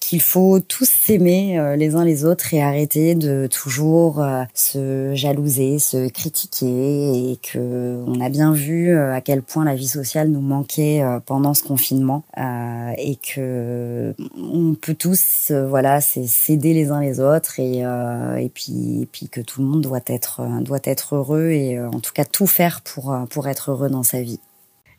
qu'il 0.00 0.22
faut 0.22 0.60
tous 0.60 0.88
s'aimer 0.88 1.76
les 1.76 1.96
uns 1.96 2.04
les 2.04 2.24
autres 2.24 2.54
et 2.54 2.62
arrêter 2.62 3.14
de 3.14 3.46
toujours 3.50 4.24
se 4.54 5.12
jalouser, 5.14 5.78
se 5.78 6.08
critiquer 6.08 7.32
et 7.32 7.36
que 7.36 8.02
on 8.06 8.20
a 8.20 8.28
bien 8.28 8.52
vu 8.52 8.96
à 8.96 9.20
quel 9.20 9.42
point 9.42 9.64
la 9.64 9.74
vie 9.74 9.88
sociale 9.88 10.28
nous 10.28 10.40
manquait 10.40 11.02
pendant 11.26 11.54
ce 11.54 11.64
confinement 11.64 12.22
et 12.36 13.17
que 13.22 14.14
on 14.36 14.74
peut 14.74 14.94
tous, 14.94 15.50
euh, 15.50 15.66
voilà, 15.66 16.00
s'aider 16.00 16.74
les 16.74 16.90
uns 16.90 17.00
les 17.00 17.20
autres 17.20 17.60
et 17.60 17.84
euh, 17.84 18.36
et 18.36 18.48
puis 18.48 19.08
puis 19.12 19.28
que 19.28 19.40
tout 19.40 19.60
le 19.62 19.68
monde 19.68 19.82
doit 19.82 20.00
être 20.06 20.40
euh, 20.40 20.60
doit 20.60 20.80
être 20.84 21.16
heureux 21.16 21.50
et 21.50 21.80
en 21.80 22.00
tout 22.00 22.12
cas 22.12 22.24
tout 22.24 22.46
faire 22.46 22.80
pour 22.82 23.16
pour 23.30 23.48
être 23.48 23.70
heureux 23.70 23.90
dans 23.90 24.02
sa 24.02 24.22
vie. 24.22 24.40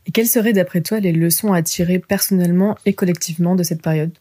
Et 0.05 0.11
quelles 0.11 0.27
seraient 0.27 0.53
d'après 0.53 0.81
toi 0.81 0.99
les 0.99 1.11
leçons 1.11 1.53
à 1.53 1.61
tirer 1.61 1.99
personnellement 1.99 2.77
et 2.85 2.93
collectivement 2.93 3.55
de 3.55 3.63
cette 3.63 3.81
période? 3.81 4.11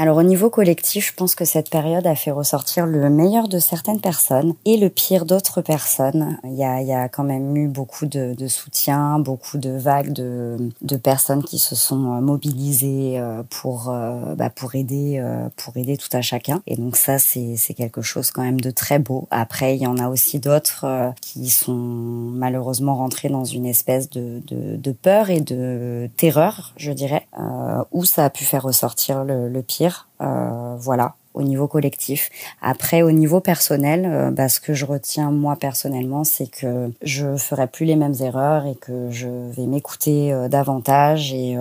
Alors 0.00 0.18
au 0.18 0.22
niveau 0.22 0.48
collectif, 0.48 1.08
je 1.08 1.12
pense 1.12 1.34
que 1.34 1.44
cette 1.44 1.70
période 1.70 2.06
a 2.06 2.14
fait 2.14 2.30
ressortir 2.30 2.86
le 2.86 3.10
meilleur 3.10 3.48
de 3.48 3.58
certaines 3.58 4.00
personnes 4.00 4.54
et 4.64 4.76
le 4.76 4.90
pire 4.90 5.26
d'autres 5.26 5.60
personnes. 5.60 6.38
Il 6.44 6.54
y 6.54 6.62
a, 6.62 7.08
quand 7.08 7.24
même 7.24 7.56
eu 7.56 7.66
beaucoup 7.66 8.06
de, 8.06 8.46
soutien, 8.46 9.18
beaucoup 9.18 9.58
de 9.58 9.70
vagues 9.70 10.12
de, 10.12 10.96
personnes 11.02 11.42
qui 11.42 11.58
se 11.58 11.74
sont 11.74 12.12
euh, 12.12 12.20
mobilisées 12.20 13.18
euh, 13.18 13.42
pour 13.50 13.90
euh, 13.90 14.36
bah, 14.36 14.50
pour 14.50 14.76
aider 14.76 15.20
pour 15.56 15.76
aider 15.76 15.96
tout 15.96 16.16
à 16.16 16.20
chacun. 16.20 16.62
Et 16.68 16.76
donc 16.76 16.96
ça 16.96 17.18
c'est 17.18 17.74
quelque 17.76 18.00
chose 18.00 18.30
quand 18.30 18.42
même 18.42 18.60
de 18.60 18.70
très 18.70 19.00
beau. 19.00 19.26
Après 19.32 19.74
il 19.74 19.82
y 19.82 19.86
en 19.88 19.98
a 19.98 20.08
aussi 20.08 20.38
d'autres 20.38 20.86
qui 21.20 21.50
sont 21.50 21.72
malheureusement 21.72 22.94
rentrés 22.94 23.30
dans 23.30 23.44
une 23.44 23.66
espèce 23.66 24.10
de, 24.10 24.92
peur 25.02 25.30
et 25.30 25.40
de 25.40 26.08
terreur, 26.16 26.72
je 26.76 26.92
dirais, 26.92 27.26
où 27.90 28.04
ça 28.04 28.26
a 28.26 28.30
pu 28.30 28.44
faire 28.44 28.62
ressortir 28.62 29.24
le 29.24 29.60
pire 29.62 29.87
euh, 30.20 30.76
voilà, 30.78 31.14
au 31.34 31.42
niveau 31.42 31.68
collectif. 31.68 32.30
Après, 32.62 33.02
au 33.02 33.10
niveau 33.12 33.40
personnel, 33.40 34.06
euh, 34.06 34.30
bah, 34.30 34.48
ce 34.48 34.60
que 34.60 34.74
je 34.74 34.84
retiens 34.84 35.30
moi 35.30 35.56
personnellement, 35.56 36.24
c'est 36.24 36.50
que 36.50 36.90
je 37.02 37.36
ferai 37.36 37.66
plus 37.66 37.86
les 37.86 37.96
mêmes 37.96 38.14
erreurs 38.20 38.66
et 38.66 38.74
que 38.74 39.10
je 39.10 39.28
vais 39.28 39.66
m'écouter 39.66 40.32
euh, 40.32 40.48
davantage 40.48 41.32
et, 41.32 41.56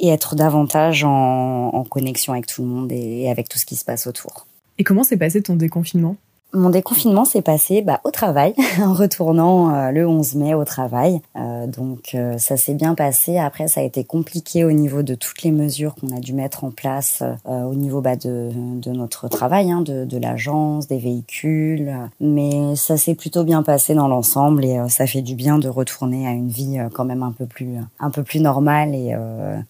et 0.00 0.08
être 0.08 0.34
davantage 0.34 1.04
en, 1.04 1.70
en, 1.74 1.84
connexion 1.84 2.32
avec 2.32 2.46
tout 2.46 2.62
le 2.62 2.68
monde 2.68 2.92
et 2.92 3.30
avec 3.30 3.48
tout 3.48 3.58
ce 3.58 3.66
qui 3.66 3.76
se 3.76 3.84
passe 3.84 4.06
autour. 4.06 4.46
Et 4.78 4.84
comment 4.84 5.02
s'est 5.02 5.16
passé 5.16 5.42
ton 5.42 5.56
déconfinement? 5.56 6.16
Mon 6.54 6.70
déconfinement 6.70 7.26
s'est 7.26 7.42
passé 7.42 7.82
bah, 7.82 8.00
au 8.04 8.10
travail, 8.10 8.54
en 8.82 8.94
retournant 8.94 9.74
euh, 9.74 9.90
le 9.90 10.06
11 10.06 10.34
mai 10.36 10.54
au 10.54 10.64
travail. 10.64 11.20
Euh, 11.36 11.66
donc 11.66 12.14
euh, 12.14 12.38
ça 12.38 12.56
s'est 12.56 12.74
bien 12.74 12.94
passé. 12.94 13.38
Après, 13.38 13.68
ça 13.68 13.80
a 13.80 13.84
été 13.84 14.04
compliqué 14.04 14.64
au 14.64 14.72
niveau 14.72 15.02
de 15.02 15.14
toutes 15.14 15.42
les 15.42 15.50
mesures 15.50 15.94
qu'on 15.94 16.16
a 16.16 16.20
dû 16.20 16.32
mettre 16.32 16.64
en 16.64 16.70
place 16.70 17.22
au 17.46 17.74
niveau 17.74 18.00
bah, 18.00 18.16
de, 18.16 18.50
de, 18.54 18.90
notre 18.90 19.28
travail, 19.28 19.70
hein, 19.70 19.82
de, 19.82 20.04
de 20.04 20.18
l'agence, 20.18 20.88
des 20.88 20.98
véhicules. 20.98 21.92
Mais 22.20 22.76
ça 22.76 22.96
s'est 22.96 23.14
plutôt 23.14 23.44
bien 23.44 23.62
passé 23.62 23.94
dans 23.94 24.08
l'ensemble 24.08 24.64
et 24.64 24.78
ça 24.88 25.06
fait 25.06 25.22
du 25.22 25.34
bien 25.34 25.58
de 25.58 25.68
retourner 25.68 26.26
à 26.26 26.32
une 26.32 26.48
vie 26.48 26.78
quand 26.94 27.04
même 27.04 27.22
un 27.22 27.32
peu 27.32 27.46
plus, 27.46 27.76
un 28.00 28.10
peu 28.10 28.22
plus 28.22 28.40
normale. 28.40 28.94
Et, 28.94 29.14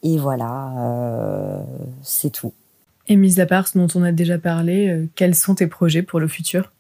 et 0.03 0.19
voilà, 0.19 1.63
c'est 2.03 2.31
tout. 2.31 2.53
Et 3.09 3.17
mis 3.17 3.41
à 3.41 3.47
part 3.47 3.67
ce 3.67 3.79
dont 3.79 3.89
on 3.95 4.03
a 4.03 4.13
déjà 4.13 4.39
parlé, 4.39 4.89
euh, 4.89 5.09
quels 5.15 5.35
sont 5.35 5.55
tes 5.55 5.67
projets 5.67 6.03
pour 6.03 6.21
le 6.21 6.29
futur? 6.29 6.73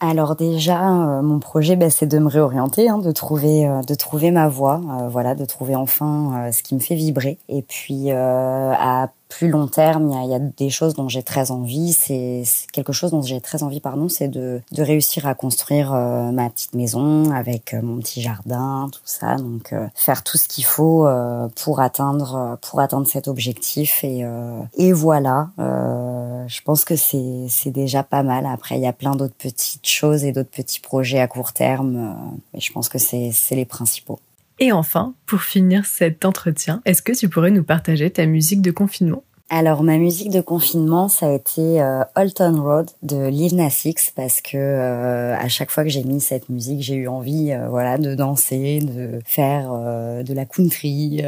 Alors 0.00 0.36
déjà, 0.36 1.18
euh, 1.18 1.22
mon 1.22 1.38
projet, 1.38 1.76
ben, 1.76 1.88
c'est 1.88 2.06
de 2.06 2.18
me 2.18 2.28
réorienter, 2.28 2.90
hein, 2.90 2.98
de 2.98 3.10
trouver, 3.12 3.66
euh, 3.66 3.80
de 3.80 3.94
trouver 3.94 4.30
ma 4.30 4.48
voie, 4.48 4.80
voilà, 5.08 5.34
de 5.34 5.44
trouver 5.44 5.74
enfin 5.74 6.50
ce 6.52 6.62
qui 6.62 6.74
me 6.74 6.80
fait 6.80 6.96
vibrer. 6.96 7.38
Et 7.48 7.62
puis 7.62 8.10
à 8.10 9.12
plus 9.32 9.48
long 9.48 9.66
terme, 9.66 10.10
il 10.10 10.14
y 10.14 10.18
a, 10.18 10.24
y 10.24 10.34
a, 10.34 10.38
des 10.38 10.68
choses 10.68 10.94
dont 10.94 11.08
j'ai 11.08 11.22
très 11.22 11.50
envie. 11.50 11.92
C'est 11.92 12.42
quelque 12.72 12.92
chose 12.92 13.12
dont 13.12 13.22
j'ai 13.22 13.40
très 13.40 13.62
envie, 13.62 13.80
pardon, 13.80 14.08
c'est 14.08 14.28
de, 14.28 14.60
de 14.72 14.82
réussir 14.82 15.26
à 15.26 15.34
construire 15.34 15.94
euh, 15.94 16.30
ma 16.32 16.50
petite 16.50 16.74
maison 16.74 17.30
avec 17.30 17.72
euh, 17.72 17.80
mon 17.82 17.98
petit 17.98 18.20
jardin, 18.20 18.90
tout 18.92 19.00
ça. 19.04 19.36
Donc 19.36 19.72
euh, 19.72 19.86
faire 19.94 20.22
tout 20.22 20.36
ce 20.36 20.48
qu'il 20.48 20.64
faut 20.64 21.08
pour 21.56 21.80
atteindre 21.80 22.58
pour 22.60 22.80
atteindre 22.80 23.06
cet 23.06 23.28
objectif 23.28 24.04
et 24.04 24.24
et 24.76 24.92
voilà. 24.92 25.48
je 25.58 26.60
pense 26.62 26.84
que 26.84 26.96
c'est 26.96 27.70
déjà 27.70 28.02
pas 28.02 28.22
mal. 28.22 28.46
Après, 28.46 28.76
il 28.76 28.82
y 28.82 28.86
a 28.86 28.92
plein 28.92 29.12
d'autres 29.12 29.34
petites 29.34 29.86
choses 29.86 30.24
et 30.24 30.32
d'autres 30.32 30.50
petits 30.50 30.80
projets 30.80 31.20
à 31.20 31.26
court 31.26 31.52
terme, 31.52 32.16
mais 32.52 32.60
je 32.60 32.72
pense 32.72 32.88
que 32.88 32.98
c'est 32.98 33.32
les 33.50 33.64
principaux. 33.64 34.18
Et 34.58 34.72
enfin, 34.72 35.14
pour 35.26 35.42
finir 35.42 35.86
cet 35.86 36.24
entretien, 36.24 36.82
est-ce 36.84 37.02
que 37.02 37.12
tu 37.12 37.28
pourrais 37.28 37.50
nous 37.50 37.64
partager 37.64 38.10
ta 38.10 38.26
musique 38.26 38.62
de 38.62 38.70
confinement? 38.70 39.22
Alors 39.54 39.82
ma 39.82 39.98
musique 39.98 40.30
de 40.30 40.40
confinement, 40.40 41.08
ça 41.08 41.26
a 41.26 41.32
été 41.32 41.82
euh, 41.82 42.04
Road 42.16 42.88
de 43.02 43.28
Lil 43.28 43.54
Nas 43.54 43.86
parce 44.16 44.40
que 44.40 44.56
euh, 44.56 45.36
à 45.36 45.46
chaque 45.48 45.70
fois 45.70 45.84
que 45.84 45.90
j'ai 45.90 46.04
mis 46.04 46.22
cette 46.22 46.48
musique, 46.48 46.80
j'ai 46.80 46.94
eu 46.94 47.06
envie, 47.06 47.52
euh, 47.52 47.68
voilà, 47.68 47.98
de 47.98 48.14
danser, 48.14 48.80
de 48.80 49.20
faire 49.26 49.70
euh, 49.74 50.22
de 50.22 50.32
la 50.32 50.46
country 50.46 51.22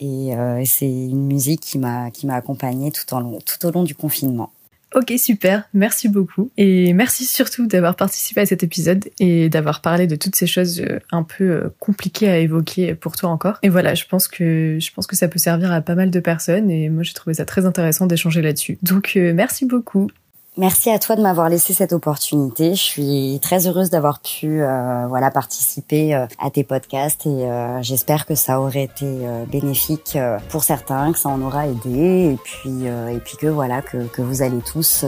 et 0.00 0.64
c'est 0.64 0.90
une 0.90 1.26
musique 1.26 1.60
qui 1.60 1.78
m'a 1.78 2.10
accompagnée 2.30 2.90
tout 2.90 3.14
au 3.14 3.70
long 3.70 3.84
du 3.84 3.94
confinement. 3.94 4.50
Ok, 4.94 5.12
super, 5.18 5.68
merci 5.72 6.08
beaucoup. 6.08 6.50
Et 6.56 6.92
merci 6.94 7.24
surtout 7.24 7.66
d'avoir 7.66 7.94
participé 7.94 8.40
à 8.40 8.46
cet 8.46 8.64
épisode 8.64 9.08
et 9.20 9.48
d'avoir 9.48 9.82
parlé 9.82 10.08
de 10.08 10.16
toutes 10.16 10.34
ces 10.34 10.48
choses 10.48 10.80
euh, 10.80 10.98
un 11.12 11.22
peu 11.22 11.44
euh, 11.44 11.68
compliquées 11.78 12.28
à 12.28 12.38
évoquer 12.38 12.94
pour 12.96 13.14
toi 13.14 13.30
encore. 13.30 13.58
Et 13.62 13.68
voilà, 13.68 13.94
je 13.94 14.04
pense 14.06 14.26
que, 14.26 14.78
je 14.80 14.92
pense 14.92 15.06
que 15.06 15.14
ça 15.14 15.28
peut 15.28 15.38
servir 15.38 15.70
à 15.70 15.80
pas 15.80 15.94
mal 15.94 16.10
de 16.10 16.20
personnes 16.20 16.70
et 16.70 16.88
moi 16.88 17.04
j'ai 17.04 17.14
trouvé 17.14 17.34
ça 17.34 17.44
très 17.44 17.66
intéressant 17.66 18.06
d'échanger 18.06 18.42
là-dessus. 18.42 18.78
Donc 18.82 19.12
euh, 19.16 19.32
merci 19.32 19.64
beaucoup. 19.64 20.10
Merci 20.56 20.90
à 20.90 20.98
toi 20.98 21.14
de 21.14 21.22
m'avoir 21.22 21.48
laissé 21.48 21.72
cette 21.72 21.92
opportunité. 21.92 22.74
Je 22.74 22.82
suis 22.82 23.38
très 23.40 23.68
heureuse 23.68 23.88
d'avoir 23.88 24.20
pu 24.20 24.62
euh, 24.62 25.06
voilà 25.06 25.30
participer 25.30 26.12
euh, 26.12 26.26
à 26.40 26.50
tes 26.50 26.64
podcasts 26.64 27.24
et 27.24 27.48
euh, 27.48 27.80
j'espère 27.82 28.26
que 28.26 28.34
ça 28.34 28.60
aurait 28.60 28.84
été 28.84 29.06
bénéfique 29.50 30.18
pour 30.48 30.64
certains, 30.64 31.12
que 31.12 31.18
ça 31.18 31.28
en 31.28 31.40
aura 31.40 31.68
aidé 31.68 32.32
et 32.34 32.38
puis 32.42 32.84
et 32.84 33.18
puis 33.24 33.36
que 33.36 33.46
voilà 33.46 33.80
que, 33.80 33.98
que 34.08 34.22
vous 34.22 34.42
allez 34.42 34.60
tous 34.60 35.04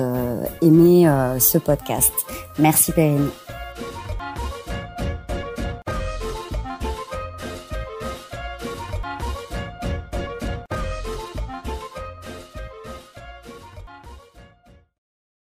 aimer 0.63 1.11
ce 1.39 1.59
podcast. 1.59 2.13
Merci 2.59 2.93
Perrine. 2.93 3.29